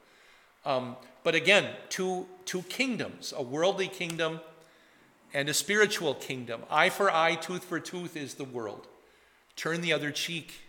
Um, 0.66 0.98
but 1.24 1.36
again, 1.36 1.70
two, 1.90 2.28
two 2.44 2.64
kingdoms 2.64 3.34
a 3.36 3.42
worldly 3.42 3.88
kingdom 3.88 4.42
and 5.34 5.48
a 5.48 5.54
spiritual 5.54 6.16
kingdom. 6.16 6.64
Eye 6.70 6.90
for 6.90 7.10
eye, 7.10 7.36
tooth 7.36 7.64
for 7.64 7.80
tooth 7.80 8.18
is 8.18 8.34
the 8.34 8.44
world. 8.44 8.88
Turn 9.56 9.82
the 9.82 9.94
other 9.94 10.12
cheek 10.12 10.62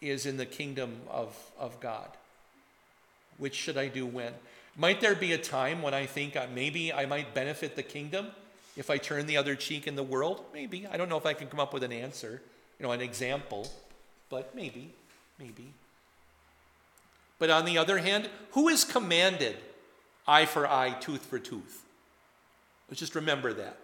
is 0.00 0.26
in 0.26 0.36
the 0.36 0.46
kingdom 0.46 1.00
of, 1.08 1.36
of 1.58 1.78
God. 1.80 2.08
Which 3.38 3.54
should 3.54 3.76
I 3.76 3.88
do 3.88 4.06
when? 4.06 4.32
Might 4.76 5.00
there 5.00 5.14
be 5.14 5.32
a 5.32 5.38
time 5.38 5.82
when 5.82 5.94
I 5.94 6.06
think 6.06 6.36
maybe 6.54 6.92
I 6.92 7.06
might 7.06 7.34
benefit 7.34 7.76
the 7.76 7.82
kingdom? 7.82 8.28
If 8.76 8.88
I 8.88 8.96
turn 8.96 9.26
the 9.26 9.36
other 9.36 9.54
cheek 9.54 9.86
in 9.86 9.96
the 9.96 10.02
world, 10.02 10.44
maybe. 10.52 10.86
I 10.86 10.96
don't 10.96 11.08
know 11.08 11.18
if 11.18 11.26
I 11.26 11.34
can 11.34 11.48
come 11.48 11.60
up 11.60 11.74
with 11.74 11.82
an 11.82 11.92
answer, 11.92 12.40
you 12.78 12.86
know, 12.86 12.92
an 12.92 13.02
example, 13.02 13.70
but 14.30 14.54
maybe, 14.54 14.90
maybe. 15.38 15.72
But 17.38 17.50
on 17.50 17.64
the 17.64 17.76
other 17.76 17.98
hand, 17.98 18.30
who 18.52 18.68
is 18.68 18.84
commanded 18.84 19.56
eye 20.26 20.46
for 20.46 20.66
eye, 20.66 20.96
tooth 21.00 21.26
for 21.26 21.38
tooth? 21.38 21.82
Let's 22.88 23.00
just 23.00 23.14
remember 23.14 23.52
that. 23.52 23.76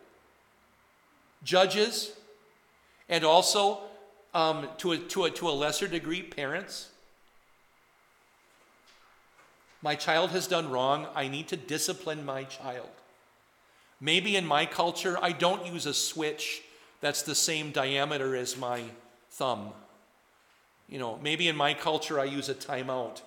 Judges, 1.45 2.13
and 3.09 3.25
also 3.25 3.81
um, 4.35 4.69
to, 4.79 4.93
a, 4.93 4.99
to, 4.99 5.25
a, 5.25 5.31
to 5.31 5.49
a 5.49 5.51
lesser 5.51 5.89
degree, 5.89 6.23
parents. 6.23 6.89
My 9.81 9.95
child 9.95 10.31
has 10.31 10.47
done 10.47 10.71
wrong. 10.71 11.07
I 11.15 11.29
need 11.29 11.49
to 11.49 11.57
discipline 11.57 12.25
my 12.25 12.45
child. 12.45 12.89
Maybe 14.01 14.37
in 14.37 14.47
my 14.47 14.67
culture, 14.67 15.19
I 15.21 15.33
don't 15.33 15.67
use 15.67 15.87
a 15.87 15.95
switch 15.95 16.63
that's 17.01 17.23
the 17.23 17.35
same 17.35 17.71
diameter 17.71 18.35
as 18.37 18.57
my 18.57 18.83
thumb. 19.31 19.71
You 20.89 20.99
know, 20.99 21.19
maybe 21.23 21.49
in 21.49 21.57
my 21.57 21.75
culture, 21.75 22.19
I 22.19 22.25
use 22.25 22.49
a 22.49 22.55
timeout, 22.55 23.21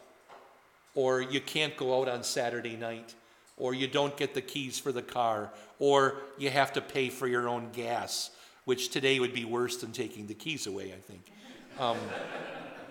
or 0.96 1.22
you 1.22 1.40
can't 1.40 1.78
go 1.78 2.00
out 2.00 2.10
on 2.10 2.24
Saturday 2.24 2.76
night, 2.76 3.14
or 3.58 3.74
you 3.74 3.88
don't 3.88 4.18
get 4.18 4.34
the 4.34 4.42
keys 4.42 4.80
for 4.80 4.92
the 4.92 5.02
car, 5.02 5.52
or 5.80 6.16
you 6.38 6.50
have 6.50 6.74
to 6.74 6.82
pay 6.82 7.10
for 7.10 7.28
your 7.28 7.48
own 7.48 7.70
gas, 7.72 8.32
which 8.72 8.88
today 8.88 9.20
would 9.20 9.34
be 9.34 9.44
worse 9.44 9.76
than 9.76 9.92
taking 9.92 10.28
the 10.28 10.34
keys 10.34 10.66
away, 10.66 10.94
I 10.94 11.02
think. 11.02 11.30
Um, 11.78 11.98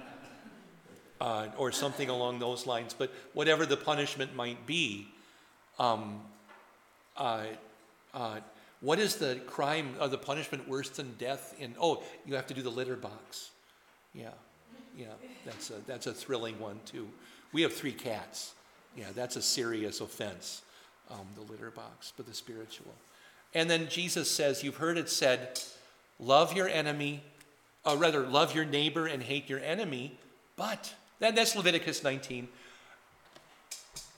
uh, 1.23 1.47
or 1.57 1.73
something 1.73 2.11
along 2.11 2.38
those 2.38 2.66
lines. 2.66 2.93
But 2.93 3.11
whatever 3.33 3.64
the 3.64 3.79
punishment 3.79 4.37
might 4.37 4.66
be, 4.66 5.09
um, 5.79 6.21
uh, 7.16 7.45
uh, 8.12 8.40
what 8.83 8.99
is 8.99 9.16
the 9.16 9.40
crime 9.47 9.95
or 9.99 10.09
the 10.09 10.19
punishment 10.19 10.69
worse 10.69 10.90
than 10.90 11.14
death? 11.16 11.55
In 11.59 11.75
oh, 11.81 12.03
you 12.27 12.35
have 12.35 12.47
to 12.49 12.55
do 12.55 12.61
the 12.61 12.69
litter 12.69 12.97
box. 12.97 13.49
Yeah, 14.12 14.29
yeah, 14.95 15.07
that's 15.47 15.71
a 15.71 15.81
that's 15.87 16.07
a 16.07 16.12
thrilling 16.12 16.61
one 16.61 16.81
too. 16.85 17.09
We 17.55 17.62
have 17.62 17.73
three 17.73 17.95
cats. 17.95 18.53
Yeah, 18.99 19.07
that's 19.14 19.37
a 19.37 19.43
serious 19.43 20.03
offense. 20.03 20.61
Um, 21.11 21.27
the 21.37 21.51
litter 21.51 21.71
box, 21.71 22.12
but 22.14 22.27
the 22.27 22.35
spiritual. 22.35 22.93
And 23.55 23.69
then 23.71 23.89
Jesus 23.89 24.31
says, 24.31 24.63
"You've 24.63 24.77
heard 24.77 24.97
it 24.97 25.09
said, 25.09 25.61
love 26.19 26.55
your 26.55 26.69
enemy, 26.69 27.23
or 27.85 27.97
rather, 27.97 28.27
love 28.27 28.55
your 28.55 28.65
neighbor 28.65 29.07
and 29.07 29.23
hate 29.23 29.49
your 29.49 29.61
enemy." 29.61 30.19
But 30.57 30.95
that, 31.19 31.35
that's 31.35 31.57
Leviticus 31.57 32.05
19. 32.05 32.49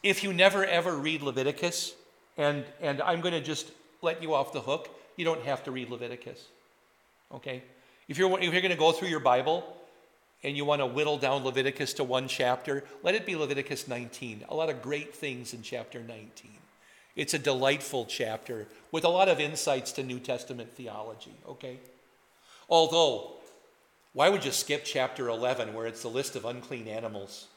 If 0.03 0.23
you 0.23 0.33
never 0.33 0.64
ever 0.64 0.97
read 0.97 1.23
Leviticus, 1.23 1.95
and 2.37 2.64
and 2.81 3.01
I'm 3.03 3.21
going 3.21 3.35
to 3.35 3.40
just 3.40 3.71
let 4.03 4.23
you 4.23 4.35
off 4.35 4.53
the 4.53 4.61
hook. 4.61 4.90
You 5.16 5.25
don't 5.25 5.42
have 5.42 5.64
to 5.64 5.71
read 5.71 5.88
Leviticus. 5.88 6.47
Okay? 7.33 7.62
If 8.09 8.18
you're, 8.18 8.38
if 8.40 8.53
you're 8.53 8.61
going 8.61 8.73
to 8.73 8.79
go 8.79 8.92
through 8.92 9.09
your 9.09 9.21
Bible 9.21 9.77
and 10.42 10.57
you 10.57 10.64
want 10.64 10.81
to 10.81 10.87
whittle 10.87 11.18
down 11.18 11.45
Leviticus 11.45 11.95
to 11.95 12.05
one 12.05 12.29
chapter, 12.29 12.85
let 13.03 13.14
it 13.14 13.25
be 13.25 13.37
Leviticus 13.37 13.87
19. 13.87 14.45
A 14.49 14.55
lot 14.55 14.68
of 14.68 14.83
great 14.83 15.14
things 15.14 15.55
in 15.55 15.62
chapter 15.62 16.01
19. 16.01 16.29
It's 17.14 17.35
a 17.35 17.38
delightful 17.38 18.07
chapter 18.07 18.66
with 18.90 19.05
a 19.05 19.09
lot 19.09 19.29
of 19.29 19.40
insights 19.40 19.92
to 19.92 20.03
New 20.03 20.18
Testament 20.18 20.75
theology, 20.75 21.35
okay? 21.48 21.79
Although, 22.68 23.33
why 24.14 24.29
would 24.29 24.44
you 24.44 24.53
skip 24.53 24.85
chapter 24.85 25.29
11 25.29 25.75
where 25.75 25.87
it's 25.87 26.03
the 26.03 26.09
list 26.09 26.37
of 26.37 26.44
unclean 26.44 26.88
animals? 26.88 27.48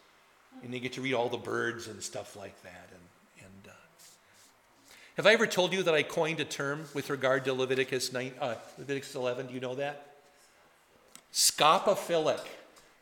And 0.63 0.73
you 0.73 0.79
get 0.79 0.93
to 0.93 1.01
read 1.01 1.13
all 1.13 1.29
the 1.29 1.37
birds 1.37 1.87
and 1.87 2.01
stuff 2.01 2.35
like 2.35 2.61
that. 2.63 2.89
And 2.91 3.01
and 3.45 3.73
have 5.17 5.25
I 5.25 5.33
ever 5.33 5.47
told 5.47 5.73
you 5.73 5.83
that 5.83 5.93
I 5.93 6.03
coined 6.03 6.39
a 6.39 6.45
term 6.45 6.85
with 6.93 7.09
regard 7.09 7.45
to 7.45 7.53
Leviticus, 7.53 8.11
9, 8.11 8.33
uh, 8.39 8.55
Leviticus 8.77 9.15
11? 9.15 9.47
Do 9.47 9.53
you 9.53 9.59
know 9.59 9.75
that? 9.75 10.15
Scopophilic. 11.33 12.41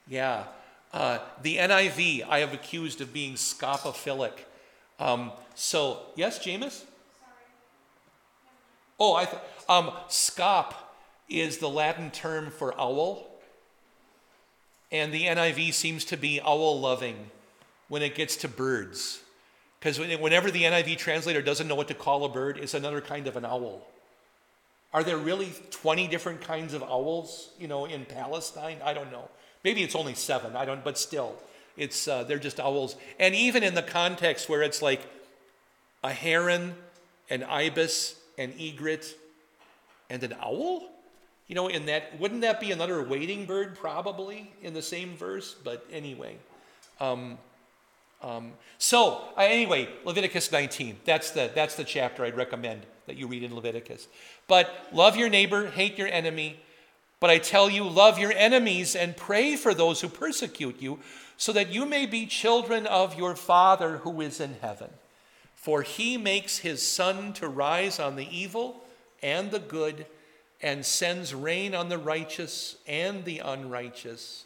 Yeah. 0.08 0.44
Uh, 0.92 1.20
the 1.42 1.58
NIV 1.58 2.28
I 2.28 2.40
have 2.40 2.54
accused 2.54 3.02
of 3.02 3.14
being 3.14 3.34
scopophilic. 3.34 4.34
Um, 5.04 5.34
so, 5.54 6.00
yes, 6.16 6.40
Jameis? 6.40 6.86
Oh, 8.98 9.16
I 9.16 9.26
th- 9.26 9.42
um, 9.68 9.92
scop 10.08 10.76
is 11.28 11.58
the 11.58 11.68
Latin 11.68 12.10
term 12.10 12.50
for 12.50 12.74
owl, 12.80 13.28
and 14.94 15.14
the 15.14 15.26
NIV 15.26 15.74
seems 15.74 16.06
to 16.06 16.16
be 16.16 16.40
owl 16.40 16.80
loving 16.80 17.32
when 17.90 18.02
it 18.02 18.16
gets 18.16 18.38
to 18.38 18.48
birds. 18.48 19.20
Because 19.78 20.00
whenever 20.00 20.50
the 20.50 20.64
NIV 20.64 20.98
translator 20.98 21.42
doesn't 21.42 21.68
know 21.68 21.76
what 21.76 21.90
to 21.90 21.94
call 21.94 22.24
a 22.24 22.30
bird, 22.30 22.58
it's 22.58 22.74
another 22.74 23.02
kind 23.02 23.28
of 23.28 23.36
an 23.36 23.44
owl. 23.44 23.86
Are 24.94 25.04
there 25.04 25.18
really 25.18 25.52
20 25.72 26.08
different 26.08 26.40
kinds 26.40 26.74
of 26.74 26.82
owls, 26.82 27.50
you 27.60 27.68
know, 27.68 27.84
in 27.84 28.06
Palestine? 28.06 28.78
I 28.82 28.94
don't 28.94 29.12
know. 29.12 29.30
Maybe 29.66 29.84
it's 29.84 29.96
only 29.96 30.14
seven. 30.14 30.56
I 30.56 30.64
don't, 30.64 30.82
but 30.82 30.98
still, 30.98 31.36
it's 31.78 32.08
uh, 32.08 32.24
they're 32.24 32.40
just 32.40 32.60
owls. 32.60 32.96
And 33.20 33.34
even 33.36 33.64
in 33.64 33.74
the 33.76 33.82
context 33.82 34.50
where 34.50 34.62
it's 34.62 34.82
like 34.82 35.02
a 36.04 36.12
heron, 36.12 36.76
an 37.30 37.44
ibis, 37.44 38.16
an 38.38 38.54
egret, 38.60 39.18
and 40.10 40.24
an 40.24 40.34
owl, 40.42 40.90
you 41.48 41.56
know, 41.56 41.68
in 41.68 41.86
that 41.88 42.20
wouldn't 42.20 42.42
that 42.42 42.60
be 42.60 42.72
another 42.72 43.02
wading 43.04 43.46
bird 43.46 43.76
probably 43.76 44.52
in 44.62 44.74
the 44.74 44.82
same 44.82 45.16
verse? 45.16 45.56
But 45.64 45.86
anyway, 45.92 46.38
um, 47.00 47.38
Um, 48.24 48.54
so, 48.78 49.22
uh, 49.38 49.42
anyway, 49.42 49.90
Leviticus 50.06 50.50
19. 50.50 50.96
That's 51.04 51.32
the, 51.32 51.52
that's 51.54 51.76
the 51.76 51.84
chapter 51.84 52.24
I'd 52.24 52.38
recommend 52.38 52.86
that 53.06 53.18
you 53.18 53.28
read 53.28 53.44
in 53.44 53.54
Leviticus. 53.54 54.08
But 54.48 54.70
love 54.94 55.18
your 55.18 55.30
neighbor, 55.30 55.68
hate 55.68 55.98
your 55.98 56.08
enemy. 56.08 56.60
But 57.20 57.30
I 57.30 57.38
tell 57.38 57.70
you, 57.70 57.84
love 57.84 58.18
your 58.18 58.32
enemies 58.32 58.96
and 58.96 59.18
pray 59.18 59.58
for 59.58 59.74
those 59.74 60.00
who 60.02 60.08
persecute 60.08 60.82
you, 60.82 61.00
so 61.38 61.52
that 61.54 61.74
you 61.74 61.86
may 61.86 62.06
be 62.06 62.26
children 62.26 62.88
of 62.88 63.18
your 63.18 63.36
Father 63.36 63.98
who 63.98 64.22
is 64.22 64.40
in 64.40 64.56
heaven. 64.62 64.90
For 65.56 65.82
he 65.82 66.18
makes 66.18 66.60
his 66.60 66.82
sun 66.86 67.34
to 67.34 67.48
rise 67.48 68.00
on 68.00 68.16
the 68.16 68.28
evil 68.30 68.84
and 69.22 69.52
the 69.52 69.60
good, 69.60 70.06
and 70.62 70.86
sends 70.86 71.34
rain 71.34 71.74
on 71.74 71.90
the 71.90 71.98
righteous 71.98 72.76
and 72.88 73.24
the 73.24 73.40
unrighteous. 73.40 74.46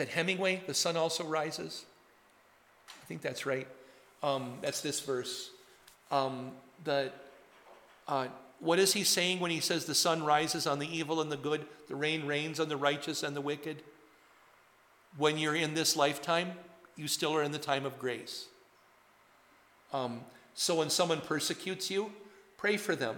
That 0.00 0.08
Hemingway? 0.08 0.62
The 0.66 0.72
sun 0.72 0.96
also 0.96 1.24
rises? 1.24 1.84
I 3.02 3.04
think 3.04 3.20
that's 3.20 3.44
right. 3.44 3.68
Um, 4.22 4.54
that's 4.62 4.80
this 4.80 4.98
verse. 5.00 5.50
Um, 6.10 6.52
the, 6.84 7.12
uh, 8.08 8.28
what 8.60 8.78
is 8.78 8.94
he 8.94 9.04
saying 9.04 9.40
when 9.40 9.50
he 9.50 9.60
says 9.60 9.84
the 9.84 9.94
sun 9.94 10.24
rises 10.24 10.66
on 10.66 10.78
the 10.78 10.88
evil 10.88 11.20
and 11.20 11.30
the 11.30 11.36
good, 11.36 11.66
the 11.86 11.96
rain 11.96 12.24
rains 12.24 12.60
on 12.60 12.70
the 12.70 12.78
righteous 12.78 13.22
and 13.22 13.36
the 13.36 13.42
wicked? 13.42 13.82
When 15.16 15.38
you're 15.38 15.56
in 15.56 15.74
this 15.74 15.96
lifetime, 15.96 16.52
you 16.96 17.08
still 17.08 17.34
are 17.34 17.42
in 17.42 17.52
the 17.52 17.58
time 17.58 17.84
of 17.84 17.98
grace. 17.98 18.46
Um, 19.92 20.20
so 20.54 20.76
when 20.76 20.90
someone 20.90 21.20
persecutes 21.20 21.90
you, 21.90 22.12
pray 22.56 22.76
for 22.76 22.94
them. 22.94 23.16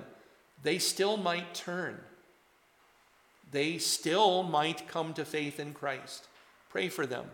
They 0.62 0.78
still 0.78 1.16
might 1.16 1.54
turn, 1.54 2.00
they 3.50 3.78
still 3.78 4.42
might 4.42 4.88
come 4.88 5.12
to 5.14 5.24
faith 5.24 5.60
in 5.60 5.74
Christ. 5.74 6.26
Pray 6.70 6.88
for 6.88 7.04
them. 7.04 7.26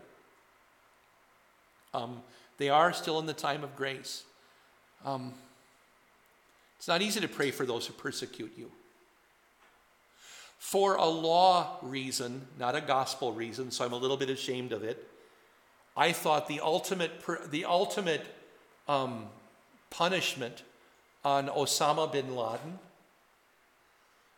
Um, 1.93 2.23
they 2.57 2.67
are 2.69 2.91
still 2.91 3.19
in 3.19 3.25
the 3.25 3.33
time 3.33 3.63
of 3.63 3.73
grace. 3.75 4.23
Um, 5.05 5.33
it's 6.77 6.89
not 6.89 7.01
easy 7.01 7.21
to 7.21 7.27
pray 7.27 7.51
for 7.51 7.65
those 7.65 7.85
who 7.87 7.93
persecute 7.93 8.51
you. 8.57 8.69
For 10.59 10.95
a 10.95 11.05
law 11.05 11.77
reason, 11.81 12.45
not 12.59 12.75
a 12.75 12.81
gospel 12.81 13.31
reason, 13.31 13.71
so 13.71 13.85
I'm 13.85 13.93
a 13.93 13.97
little 13.97 14.17
bit 14.17 14.29
ashamed 14.29 14.73
of 14.73 14.83
it. 14.83 15.07
I 15.95 16.11
thought 16.11 16.47
the 16.47 16.59
ultimate, 16.59 17.11
the 17.49 17.65
ultimate 17.65 18.25
um, 18.87 19.27
punishment 19.89 20.63
on 21.23 21.47
Osama 21.47 22.11
bin 22.11 22.35
Laden 22.35 22.77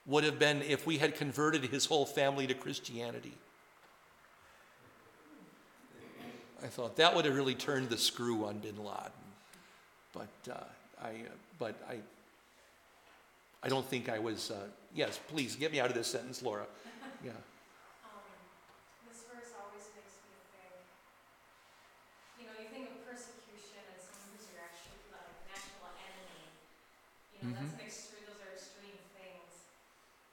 would 0.05 0.23
have 0.23 0.37
been 0.37 0.61
if 0.61 0.85
we 0.85 0.99
had 0.99 1.15
converted 1.15 1.65
his 1.65 1.85
whole 1.85 2.05
family 2.05 2.45
to 2.47 2.53
Christianity. 2.53 3.33
I 6.63 6.67
thought 6.67 6.97
that 6.97 7.15
would 7.15 7.25
have 7.25 7.35
really 7.35 7.55
turned 7.55 7.89
the 7.89 7.97
screw 7.97 8.45
on 8.45 8.59
bin 8.59 8.77
Laden. 8.77 9.11
But 10.13 10.51
uh, 10.51 10.63
I, 11.03 11.09
uh, 11.09 11.33
but 11.57 11.75
I, 11.89 11.97
I 13.63 13.69
don't 13.69 13.85
think 13.85 14.07
I 14.07 14.19
was. 14.19 14.51
Uh, 14.51 14.67
yes, 14.95 15.19
please 15.27 15.55
get 15.55 15.71
me 15.71 15.79
out 15.79 15.87
of 15.89 15.95
this 15.95 16.07
sentence, 16.07 16.41
Laura. 16.41 16.65
Yeah. 17.21 17.37
Um, 18.01 18.25
this 19.05 19.21
verse 19.29 19.53
always 19.53 19.85
makes 19.93 20.17
me 20.25 20.33
think. 20.49 20.73
You 22.41 22.49
know, 22.49 22.57
you 22.57 22.65
think 22.73 22.89
of 22.89 22.97
persecution 23.05 23.77
as 23.93 24.09
someone 24.09 24.33
who's 24.33 24.49
your 24.49 24.57
actual, 24.65 24.97
like 25.85 26.01
enemy. 26.01 26.49
You 27.37 27.45
know, 27.45 27.61
that's 27.61 27.77
an 27.77 27.85
extreme. 27.85 28.25
Those 28.25 28.41
are 28.41 28.49
extreme 28.57 28.97
things. 29.13 29.69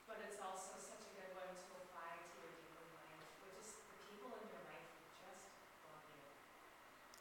But 0.09 0.25
it's 0.25 0.41
also 0.41 0.81
such 0.81 1.05
a 1.05 1.13
good 1.13 1.37
one 1.37 1.53
to 1.53 1.67
apply 1.77 2.09
to 2.25 2.33
your 2.41 2.57
daily 2.57 2.89
life, 2.97 3.21
which 3.45 3.61
is 3.61 3.69
the 3.77 4.01
people 4.09 4.33
in 4.41 4.49
your 4.49 4.65
life 4.65 4.89
who 4.89 5.05
just 5.21 5.45
love 5.85 6.01
you. 6.09 6.25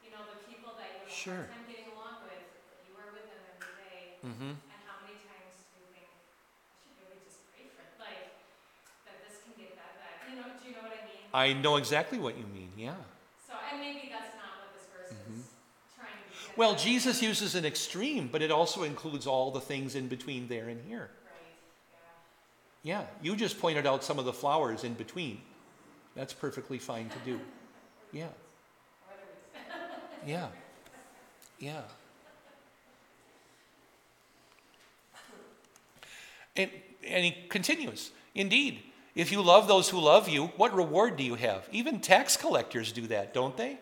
You 0.00 0.10
know, 0.16 0.24
the 0.32 0.40
people 0.48 0.72
that 0.80 0.96
you 0.96 1.04
have 1.04 1.12
Sure. 1.12 1.44
a 1.44 1.52
hard 1.52 1.60
time 1.60 1.68
getting 1.68 1.92
along 1.92 2.24
with, 2.24 2.40
but 2.72 2.80
you 2.88 2.96
are 2.96 3.12
with 3.12 3.28
them 3.28 3.42
every 3.52 3.76
day. 3.84 4.00
Mm-hmm. 4.24 4.52
And 4.64 4.80
how 4.88 5.04
many 5.04 5.20
times 5.28 5.68
do 5.68 5.76
you 5.84 5.92
think, 5.92 6.08
I 6.08 6.76
should 6.80 6.96
really 7.04 7.20
just 7.20 7.44
pray 7.52 7.68
for, 7.76 7.84
like, 8.00 8.32
that 9.04 9.20
this 9.28 9.44
can 9.44 9.52
get 9.60 9.76
that 9.76 9.92
bad? 10.00 10.16
You 10.32 10.40
know, 10.40 10.48
do 10.56 10.62
you 10.68 10.72
know 10.76 10.84
what 10.88 10.96
I 11.38 11.52
know 11.52 11.76
exactly 11.76 12.18
what 12.18 12.36
you 12.36 12.44
mean. 12.52 12.70
Yeah. 12.76 12.94
So, 13.46 13.54
and 13.70 13.80
maybe 13.80 14.10
that's 14.10 14.34
not 14.34 14.58
what 14.60 14.74
this 14.74 14.86
verse 14.92 15.12
Mhm. 15.30 15.38
is 15.38 15.44
trying 15.94 16.08
to 16.08 16.48
get. 16.48 16.58
Well. 16.58 16.74
Jesus 16.74 17.22
uses 17.22 17.54
an 17.54 17.64
extreme, 17.64 18.28
but 18.28 18.42
it 18.42 18.50
also 18.50 18.82
includes 18.82 19.26
all 19.26 19.50
the 19.52 19.60
things 19.60 19.94
in 19.94 20.08
between 20.08 20.48
there 20.48 20.68
and 20.68 20.84
here. 20.88 21.10
Right, 21.24 21.54
yeah. 22.82 23.00
Yeah, 23.00 23.06
you 23.22 23.36
just 23.36 23.60
pointed 23.60 23.86
out 23.86 24.02
some 24.02 24.18
of 24.18 24.24
the 24.24 24.32
flowers 24.32 24.82
in 24.84 24.94
between. 24.94 25.40
That's 26.16 26.32
perfectly 26.32 26.78
fine 26.78 27.08
to 27.10 27.18
do. 27.24 27.40
Yeah, 28.10 28.24
Or 28.24 28.32
other 29.70 29.84
reasons. 30.24 30.26
yeah, 30.26 30.48
yeah. 31.58 31.82
And, 36.56 36.70
and 37.06 37.24
he 37.24 37.46
continues 37.48 38.10
Indeed, 38.34 38.82
if 39.18 39.32
you 39.32 39.42
love 39.42 39.66
those 39.66 39.88
who 39.88 39.98
love 39.98 40.28
you, 40.28 40.46
what 40.56 40.72
reward 40.72 41.16
do 41.16 41.24
you 41.24 41.34
have? 41.34 41.68
Even 41.72 41.98
tax 41.98 42.36
collectors 42.36 42.92
do 42.92 43.08
that, 43.08 43.34
don't 43.34 43.56
they? 43.56 43.76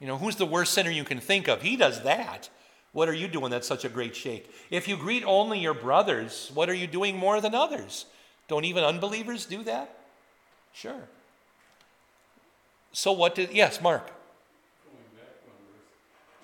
You 0.00 0.08
know, 0.08 0.18
who's 0.18 0.34
the 0.34 0.46
worst 0.46 0.74
sinner 0.74 0.90
you 0.90 1.04
can 1.04 1.20
think 1.20 1.46
of? 1.46 1.62
He 1.62 1.76
does 1.76 2.02
that. 2.02 2.50
What 2.90 3.08
are 3.08 3.14
you 3.14 3.28
doing 3.28 3.52
that's 3.52 3.68
such 3.68 3.84
a 3.84 3.88
great 3.88 4.16
shake? 4.16 4.52
If 4.68 4.88
you 4.88 4.96
greet 4.96 5.22
only 5.22 5.60
your 5.60 5.74
brothers, 5.74 6.50
what 6.54 6.68
are 6.68 6.74
you 6.74 6.88
doing 6.88 7.16
more 7.16 7.40
than 7.40 7.54
others? 7.54 8.06
Don't 8.48 8.64
even 8.64 8.82
unbelievers 8.82 9.46
do 9.46 9.62
that? 9.62 9.96
Sure. 10.72 11.08
So 12.90 13.12
what 13.12 13.36
did, 13.36 13.52
yes, 13.52 13.80
Mark. 13.80 14.06
Going 14.06 14.98
back 15.14 15.38
one 15.46 15.54
verse, 15.70 15.86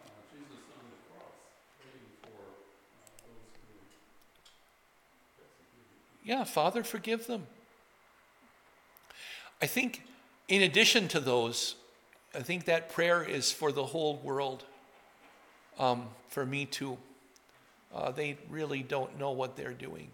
uh, 0.07 0.11
Jesus 0.31 0.63
on 0.71 0.87
the 0.87 0.99
cross, 1.11 1.35
praying 1.83 2.07
for 2.23 2.29
uh, 2.29 3.27
those 3.27 3.43
who 3.59 5.43
persecuted 5.43 6.23
Yeah, 6.23 6.45
Father, 6.45 6.85
forgive 6.85 7.27
them. 7.27 7.49
I 9.65 9.67
think, 9.67 10.03
in 10.47 10.61
addition 10.61 11.09
to 11.09 11.21
those, 11.21 11.77
I 12.35 12.41
think 12.41 12.67
that 12.67 12.93
prayer 12.93 13.23
is 13.23 13.51
for 13.51 13.73
the 13.73 13.87
whole 13.87 14.17
world, 14.17 14.63
um, 15.79 16.09
for 16.29 16.45
me 16.45 16.67
too. 16.67 16.99
Uh, 17.95 18.11
they 18.11 18.37
really 18.51 18.83
don't 18.83 19.19
know 19.19 19.31
what 19.31 19.57
they're 19.57 19.73
doing. 19.73 20.09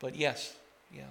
But 0.00 0.16
yes, 0.16 0.56
yeah. 0.90 1.02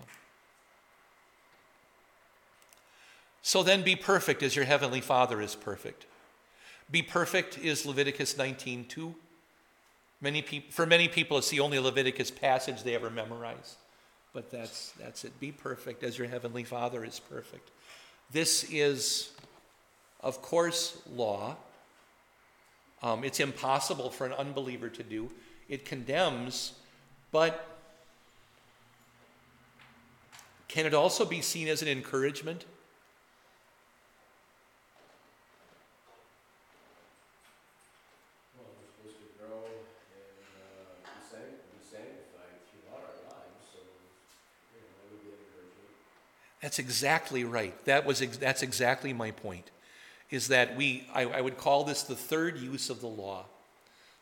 So 3.44 3.62
then 3.62 3.84
be 3.84 3.96
perfect 3.96 4.42
as 4.42 4.56
your 4.56 4.66
heavenly 4.66 5.02
Father 5.02 5.40
is 5.40 5.54
perfect. 5.54 6.08
Be 6.90 7.04
perfect 7.04 7.60
is 7.60 7.86
Leviticus 7.86 8.34
19:2. 8.34 9.14
Many 10.22 10.42
for 10.72 10.88
many 10.88 11.08
people, 11.08 11.38
it's 11.38 11.52
the 11.52 11.60
only 11.60 11.78
Leviticus 11.78 12.32
passage 12.32 12.82
they 12.82 12.96
ever 12.96 13.12
memorize. 13.12 13.76
But 14.34 14.50
that's, 14.50 14.92
that's 15.00 15.26
it. 15.26 15.40
Be 15.40 15.52
perfect 15.52 16.04
as 16.04 16.18
your 16.18 16.28
heavenly 16.28 16.64
Father 16.64 17.06
is 17.06 17.20
perfect. 17.20 17.70
This 18.32 18.66
is, 18.72 19.32
of 20.22 20.42
course, 20.42 20.98
law. 21.16 21.56
Um, 23.04 23.24
it's 23.24 23.40
impossible 23.40 24.10
for 24.10 24.26
an 24.26 24.34
unbeliever 24.34 24.90
to 24.90 25.04
do. 25.04 25.30
It 25.70 25.86
condemns, 25.86 26.74
but 27.32 27.68
can 30.68 30.86
it 30.86 30.94
also 30.94 31.26
be 31.26 31.42
seen 31.42 31.68
as 31.68 31.82
an 31.82 31.88
encouragement? 31.88 32.66
Well, 38.58 38.68
we're 38.80 38.88
supposed 38.88 39.20
to 39.22 39.30
grow 39.38 39.68
and, 39.68 40.36
uh, 40.58 41.06
be 41.06 41.22
sanct- 41.22 41.70
be 41.70 41.80
sanctified 41.84 42.58
throughout 42.72 43.04
our 43.04 43.20
lives, 43.30 43.68
so, 43.72 43.80
you 44.74 44.82
know, 44.82 44.88
that 44.96 45.12
would 45.12 45.22
be 45.22 45.30
encouraging. 45.36 45.92
That's 46.74 46.80
exactly 46.80 47.44
right. 47.44 47.86
That 47.86 48.04
was 48.04 48.20
ex- 48.24 48.38
that's 48.38 48.64
exactly 48.64 49.14
my 49.14 49.30
point. 49.30 49.70
Is 50.32 50.48
that 50.48 50.76
we 50.76 51.06
I, 51.14 51.26
I 51.26 51.40
would 51.40 51.56
call 51.56 51.84
this 51.84 52.02
the 52.02 52.16
third 52.16 52.58
use 52.58 52.90
of 52.90 53.00
the 53.00 53.06
law. 53.06 53.46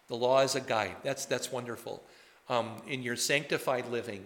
The 0.10 0.18
law 0.18 0.42
is 0.42 0.56
a 0.56 0.60
guide. 0.60 0.98
That's 1.02 1.24
that's 1.24 1.50
wonderful. 1.50 2.04
Um, 2.50 2.72
in 2.90 3.04
your 3.04 3.16
sanctified 3.16 3.88
living, 3.90 4.26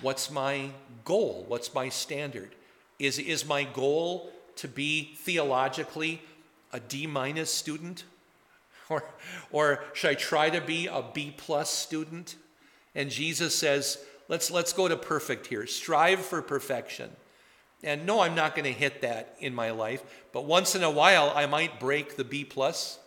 what's 0.00 0.30
my 0.30 0.70
goal? 1.04 1.44
What's 1.48 1.74
my 1.74 1.90
standard? 1.90 2.54
Is 2.98 3.18
is 3.18 3.44
my 3.44 3.64
goal 3.64 4.32
to 4.56 4.66
be 4.66 5.12
theologically 5.16 6.22
a 6.72 6.80
D 6.80 7.06
minus 7.06 7.52
student, 7.52 8.04
or 8.88 9.04
or 9.52 9.84
should 9.92 10.12
I 10.12 10.14
try 10.14 10.48
to 10.48 10.62
be 10.62 10.86
a 10.86 11.04
B 11.12 11.34
plus 11.36 11.68
student? 11.68 12.36
And 12.94 13.10
Jesus 13.10 13.54
says, 13.54 14.02
let's 14.28 14.50
let's 14.50 14.72
go 14.72 14.88
to 14.88 14.96
perfect 14.96 15.48
here. 15.48 15.66
Strive 15.66 16.20
for 16.20 16.40
perfection. 16.40 17.10
And 17.82 18.04
no, 18.04 18.20
I'm 18.20 18.34
not 18.34 18.54
going 18.54 18.66
to 18.66 18.78
hit 18.78 19.02
that 19.02 19.36
in 19.40 19.54
my 19.54 19.70
life, 19.70 20.02
but 20.32 20.44
once 20.44 20.74
in 20.74 20.82
a 20.82 20.90
while 20.90 21.32
I 21.34 21.46
might 21.46 21.80
break 21.80 22.16
the 22.16 22.24
B 22.24 22.44
plus, 22.44 22.98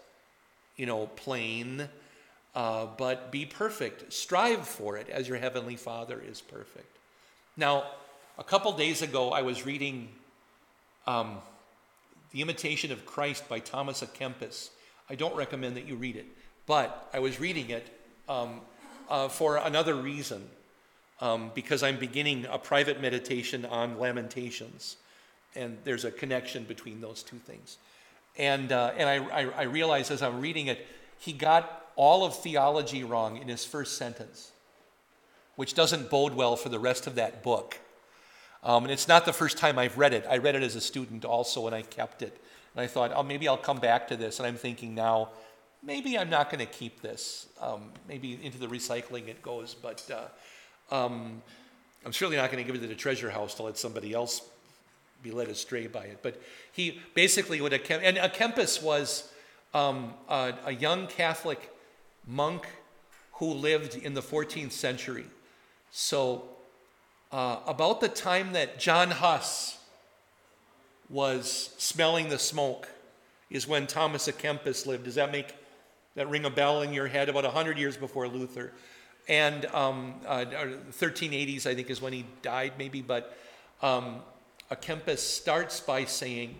you 0.75 0.85
know, 0.85 1.07
plane. 1.07 1.89
Uh, 2.55 2.87
but 2.97 3.31
be 3.31 3.45
perfect. 3.45 4.13
Strive 4.13 4.67
for 4.67 4.97
it 4.97 5.09
as 5.09 5.27
your 5.27 5.37
heavenly 5.37 5.75
Father 5.75 6.21
is 6.21 6.41
perfect. 6.41 6.97
Now, 7.57 7.85
a 8.37 8.43
couple 8.43 8.71
days 8.73 9.01
ago, 9.01 9.31
I 9.31 9.41
was 9.41 9.65
reading 9.65 10.09
um, 11.05 11.37
The 12.31 12.41
Imitation 12.41 12.91
of 12.91 13.05
Christ 13.05 13.47
by 13.47 13.59
Thomas 13.59 14.01
à 14.01 14.07
Kempis. 14.07 14.69
I 15.09 15.15
don't 15.15 15.35
recommend 15.35 15.77
that 15.77 15.85
you 15.85 15.95
read 15.95 16.15
it, 16.15 16.25
but 16.65 17.09
I 17.13 17.19
was 17.19 17.39
reading 17.39 17.69
it 17.69 17.87
um, 18.27 18.61
uh, 19.09 19.27
for 19.27 19.57
another 19.57 19.95
reason, 19.95 20.49
um, 21.23 21.51
because 21.55 21.83
I'm 21.83 21.97
beginning 21.97 22.45
a 22.51 22.59
private 22.59 22.99
meditation 22.99 23.63
on 23.63 23.97
Lamentations, 23.97 24.97
and 25.55 25.77
there's 25.85 26.03
a 26.03 26.11
connection 26.11 26.65
between 26.65 26.99
those 26.99 27.23
two 27.23 27.37
things. 27.37 27.77
And, 28.37 28.73
uh, 28.73 28.91
and 28.97 29.07
I, 29.07 29.43
I, 29.43 29.49
I 29.59 29.63
realized 29.63 30.11
as 30.11 30.21
I'm 30.21 30.41
reading 30.41 30.67
it, 30.67 30.85
he 31.17 31.31
got 31.31 31.87
all 31.95 32.25
of 32.25 32.35
theology 32.35 33.05
wrong 33.05 33.37
in 33.37 33.47
his 33.47 33.63
first 33.63 33.97
sentence, 33.97 34.51
which 35.55 35.75
doesn't 35.75 36.09
bode 36.09 36.33
well 36.33 36.57
for 36.57 36.67
the 36.67 36.79
rest 36.79 37.07
of 37.07 37.15
that 37.15 37.41
book. 37.41 37.79
Um, 38.61 38.83
and 38.83 38.91
it's 38.91 39.07
not 39.07 39.25
the 39.25 39.31
first 39.31 39.57
time 39.57 39.79
I've 39.79 39.97
read 39.97 40.13
it. 40.13 40.25
I 40.29 40.39
read 40.39 40.55
it 40.55 40.63
as 40.63 40.75
a 40.75 40.81
student 40.81 41.23
also, 41.23 41.67
and 41.67 41.75
I 41.75 41.83
kept 41.83 42.21
it. 42.21 42.37
And 42.75 42.83
I 42.83 42.87
thought, 42.87 43.13
oh, 43.15 43.23
maybe 43.23 43.47
I'll 43.47 43.55
come 43.55 43.79
back 43.79 44.09
to 44.09 44.17
this. 44.17 44.39
And 44.39 44.47
I'm 44.47 44.57
thinking 44.57 44.93
now, 44.93 45.29
maybe 45.81 46.17
I'm 46.17 46.29
not 46.29 46.49
going 46.49 46.65
to 46.65 46.71
keep 46.71 47.01
this. 47.01 47.47
Um, 47.61 47.91
maybe 48.09 48.37
into 48.43 48.57
the 48.57 48.67
recycling 48.67 49.29
it 49.29 49.41
goes. 49.41 49.73
But 49.73 50.09
uh, 50.13 50.25
um, 50.93 51.41
I'm 52.05 52.13
certainly 52.13 52.37
not 52.37 52.51
going 52.51 52.63
to 52.63 52.67
give 52.71 52.79
it 52.79 52.85
to 52.85 52.87
the 52.87 52.95
treasure 52.95 53.31
house 53.31 53.55
to 53.55 53.63
let 53.63 53.77
somebody 53.77 54.13
else 54.13 54.41
be 55.23 55.31
led 55.31 55.47
astray 55.47 55.87
by 55.87 56.03
it. 56.03 56.19
But 56.21 56.39
he 56.71 57.01
basically 57.15 57.59
a 57.59 57.91
and 57.91 58.17
a 58.17 58.29
Kempis 58.29 58.81
was 58.81 59.31
um, 59.73 60.13
a, 60.29 60.53
a 60.65 60.71
young 60.71 61.07
Catholic 61.07 61.71
monk 62.27 62.67
who 63.33 63.47
lived 63.47 63.95
in 63.95 64.13
the 64.13 64.21
14th 64.21 64.71
century. 64.71 65.25
So 65.91 66.43
uh, 67.31 67.57
about 67.65 67.99
the 67.99 68.09
time 68.09 68.53
that 68.53 68.79
John 68.79 69.09
Huss 69.09 69.79
was 71.09 71.73
smelling 71.77 72.29
the 72.29 72.39
smoke 72.39 72.87
is 73.49 73.67
when 73.67 73.87
Thomas 73.87 74.27
à 74.27 74.33
Kempis 74.33 74.85
lived. 74.85 75.05
Does 75.05 75.15
that 75.15 75.31
make 75.31 75.55
that 76.15 76.29
ring 76.29 76.45
a 76.45 76.49
bell 76.49 76.81
in 76.81 76.93
your 76.93 77.07
head? 77.07 77.29
About 77.29 77.43
100 77.45 77.77
years 77.79 77.97
before 77.97 78.27
Luther. 78.27 78.73
And 79.27 79.65
um, 79.67 80.15
uh, 80.25 80.45
1380s, 80.91 81.65
I 81.65 81.75
think, 81.75 81.89
is 81.89 82.01
when 82.01 82.13
he 82.13 82.25
died, 82.41 82.73
maybe. 82.77 83.01
But 83.01 83.37
um. 83.81 84.21
Kempis 84.75 85.19
starts 85.19 85.79
by 85.79 86.05
saying, 86.05 86.55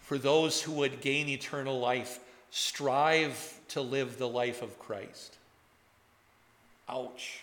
For 0.00 0.18
those 0.18 0.62
who 0.62 0.72
would 0.72 1.00
gain 1.00 1.28
eternal 1.28 1.78
life, 1.78 2.20
strive 2.50 3.54
to 3.68 3.80
live 3.80 4.18
the 4.18 4.28
life 4.28 4.62
of 4.62 4.78
Christ. 4.78 5.36
Ouch. 6.88 7.40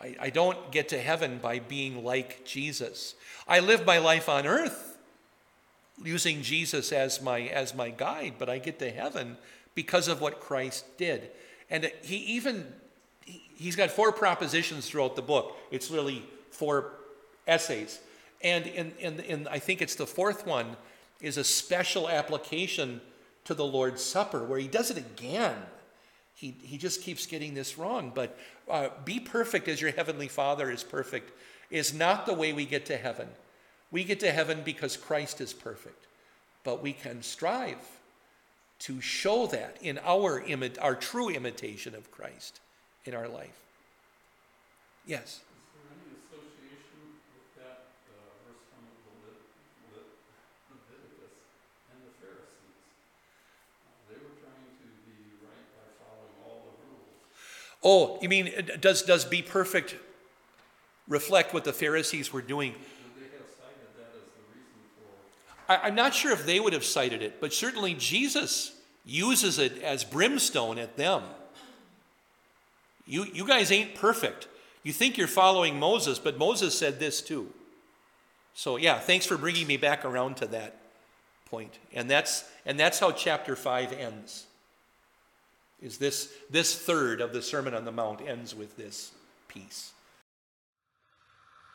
I, 0.00 0.16
I 0.20 0.30
don't 0.30 0.70
get 0.70 0.88
to 0.90 1.00
heaven 1.00 1.38
by 1.38 1.58
being 1.58 2.04
like 2.04 2.44
Jesus. 2.44 3.14
I 3.46 3.60
live 3.60 3.84
my 3.84 3.98
life 3.98 4.28
on 4.28 4.46
earth 4.46 4.98
using 6.02 6.42
Jesus 6.42 6.92
as 6.92 7.20
my, 7.20 7.40
as 7.42 7.74
my 7.74 7.90
guide, 7.90 8.34
but 8.38 8.48
I 8.48 8.58
get 8.58 8.78
to 8.78 8.90
heaven 8.90 9.36
because 9.74 10.08
of 10.08 10.20
what 10.20 10.40
Christ 10.40 10.84
did. 10.96 11.30
And 11.70 11.90
he 12.02 12.16
even, 12.16 12.72
he's 13.24 13.76
got 13.76 13.90
four 13.90 14.12
propositions 14.12 14.88
throughout 14.88 15.16
the 15.16 15.22
book. 15.22 15.56
It's 15.70 15.90
really 15.90 16.24
four 16.50 16.92
essays. 17.46 18.00
And 18.42 18.66
in, 18.66 18.92
in, 18.98 19.20
in, 19.20 19.48
I 19.48 19.58
think 19.58 19.80
it's 19.80 19.94
the 19.94 20.06
fourth 20.06 20.46
one 20.46 20.76
is 21.20 21.36
a 21.36 21.44
special 21.44 22.08
application 22.08 23.00
to 23.44 23.54
the 23.54 23.64
Lord's 23.64 24.02
Supper 24.02 24.44
where 24.44 24.58
he 24.58 24.68
does 24.68 24.90
it 24.90 24.98
again. 24.98 25.56
He, 26.34 26.54
he 26.62 26.76
just 26.76 27.02
keeps 27.02 27.26
getting 27.26 27.54
this 27.54 27.78
wrong. 27.78 28.10
But 28.14 28.36
uh, 28.68 28.88
be 29.04 29.20
perfect 29.20 29.68
as 29.68 29.80
your 29.80 29.92
heavenly 29.92 30.28
Father 30.28 30.70
is 30.70 30.82
perfect 30.82 31.30
is 31.70 31.94
not 31.94 32.26
the 32.26 32.34
way 32.34 32.52
we 32.52 32.64
get 32.64 32.86
to 32.86 32.96
heaven. 32.96 33.28
We 33.90 34.04
get 34.04 34.20
to 34.20 34.32
heaven 34.32 34.62
because 34.64 34.96
Christ 34.96 35.40
is 35.40 35.52
perfect. 35.52 36.06
But 36.64 36.82
we 36.82 36.92
can 36.92 37.22
strive 37.22 37.78
to 38.80 39.00
show 39.00 39.46
that 39.46 39.78
in 39.80 40.00
our, 40.04 40.40
imi- 40.42 40.76
our 40.80 40.96
true 40.96 41.28
imitation 41.28 41.94
of 41.94 42.10
Christ 42.10 42.60
in 43.04 43.14
our 43.14 43.28
life. 43.28 43.58
Yes. 45.06 45.22
Is 45.24 45.40
there 45.74 45.90
any 45.90 46.14
association 46.14 47.18
with 47.34 47.50
that 47.58 47.90
verse 48.06 48.62
from 48.70 48.86
Levit- 49.18 49.50
Le- 49.90 50.14
Leviticus 50.70 51.34
and 51.90 51.98
the 52.06 52.14
Pharisees? 52.22 52.78
They 54.06 54.18
were 54.22 54.38
trying 54.38 54.70
to 54.78 54.86
be 55.02 55.34
right 55.42 55.66
by 55.74 55.86
following 55.98 56.38
all 56.46 56.70
the 56.70 56.74
rules. 56.86 57.18
Oh, 57.82 58.22
you 58.22 58.28
mean, 58.28 58.52
uh, 58.56 58.76
does, 58.80 59.02
does 59.02 59.24
be 59.24 59.42
perfect 59.42 59.96
reflect 61.08 61.52
what 61.52 61.64
the 61.64 61.72
Pharisees 61.72 62.32
were 62.32 62.42
doing? 62.42 62.72
Would 62.72 62.80
they 63.18 63.36
have 63.36 63.50
cited 63.50 63.90
that 63.98 64.14
as 64.14 64.30
the 64.38 64.46
reason 64.54 64.86
for, 64.94 65.72
I, 65.72 65.88
I'm 65.88 65.96
not 65.96 66.14
sure 66.14 66.30
if 66.30 66.46
they 66.46 66.60
would 66.60 66.72
have 66.72 66.84
cited 66.84 67.22
it, 67.22 67.40
but 67.40 67.52
certainly 67.52 67.94
Jesus 67.94 68.78
uses 69.04 69.58
it 69.58 69.82
as 69.82 70.04
brimstone 70.04 70.78
at 70.78 70.96
them. 70.96 71.24
You, 73.06 73.24
you 73.24 73.46
guys 73.46 73.72
ain't 73.72 73.94
perfect. 73.94 74.48
You 74.82 74.92
think 74.92 75.16
you're 75.16 75.26
following 75.28 75.78
Moses, 75.78 76.18
but 76.18 76.38
Moses 76.38 76.76
said 76.76 76.98
this 76.98 77.20
too. 77.20 77.52
So, 78.54 78.76
yeah, 78.76 78.98
thanks 78.98 79.26
for 79.26 79.36
bringing 79.36 79.66
me 79.66 79.76
back 79.76 80.04
around 80.04 80.36
to 80.38 80.46
that 80.48 80.76
point. 81.46 81.78
And 81.92 82.10
that's, 82.10 82.44
and 82.66 82.78
that's 82.78 82.98
how 82.98 83.12
chapter 83.12 83.56
5 83.56 83.92
ends. 83.92 84.46
Is 85.80 85.98
this, 85.98 86.32
this 86.50 86.78
third 86.78 87.20
of 87.20 87.32
the 87.32 87.42
Sermon 87.42 87.74
on 87.74 87.84
the 87.84 87.92
Mount 87.92 88.20
ends 88.20 88.54
with 88.54 88.76
this 88.76 89.12
piece. 89.48 89.92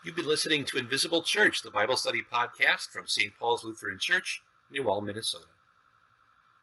You've 0.06 0.16
been 0.16 0.28
listening 0.28 0.64
to 0.66 0.78
Invisible 0.78 1.22
Church, 1.24 1.62
the 1.62 1.72
Bible 1.72 1.98
study 1.98 2.22
podcast 2.32 2.90
from 2.90 3.08
St. 3.08 3.34
Paul's 3.38 3.66
Lutheran 3.66 4.00
Church, 4.00 4.42
New 4.72 4.90
Ulm, 4.90 5.06
Minnesota. 5.06 5.46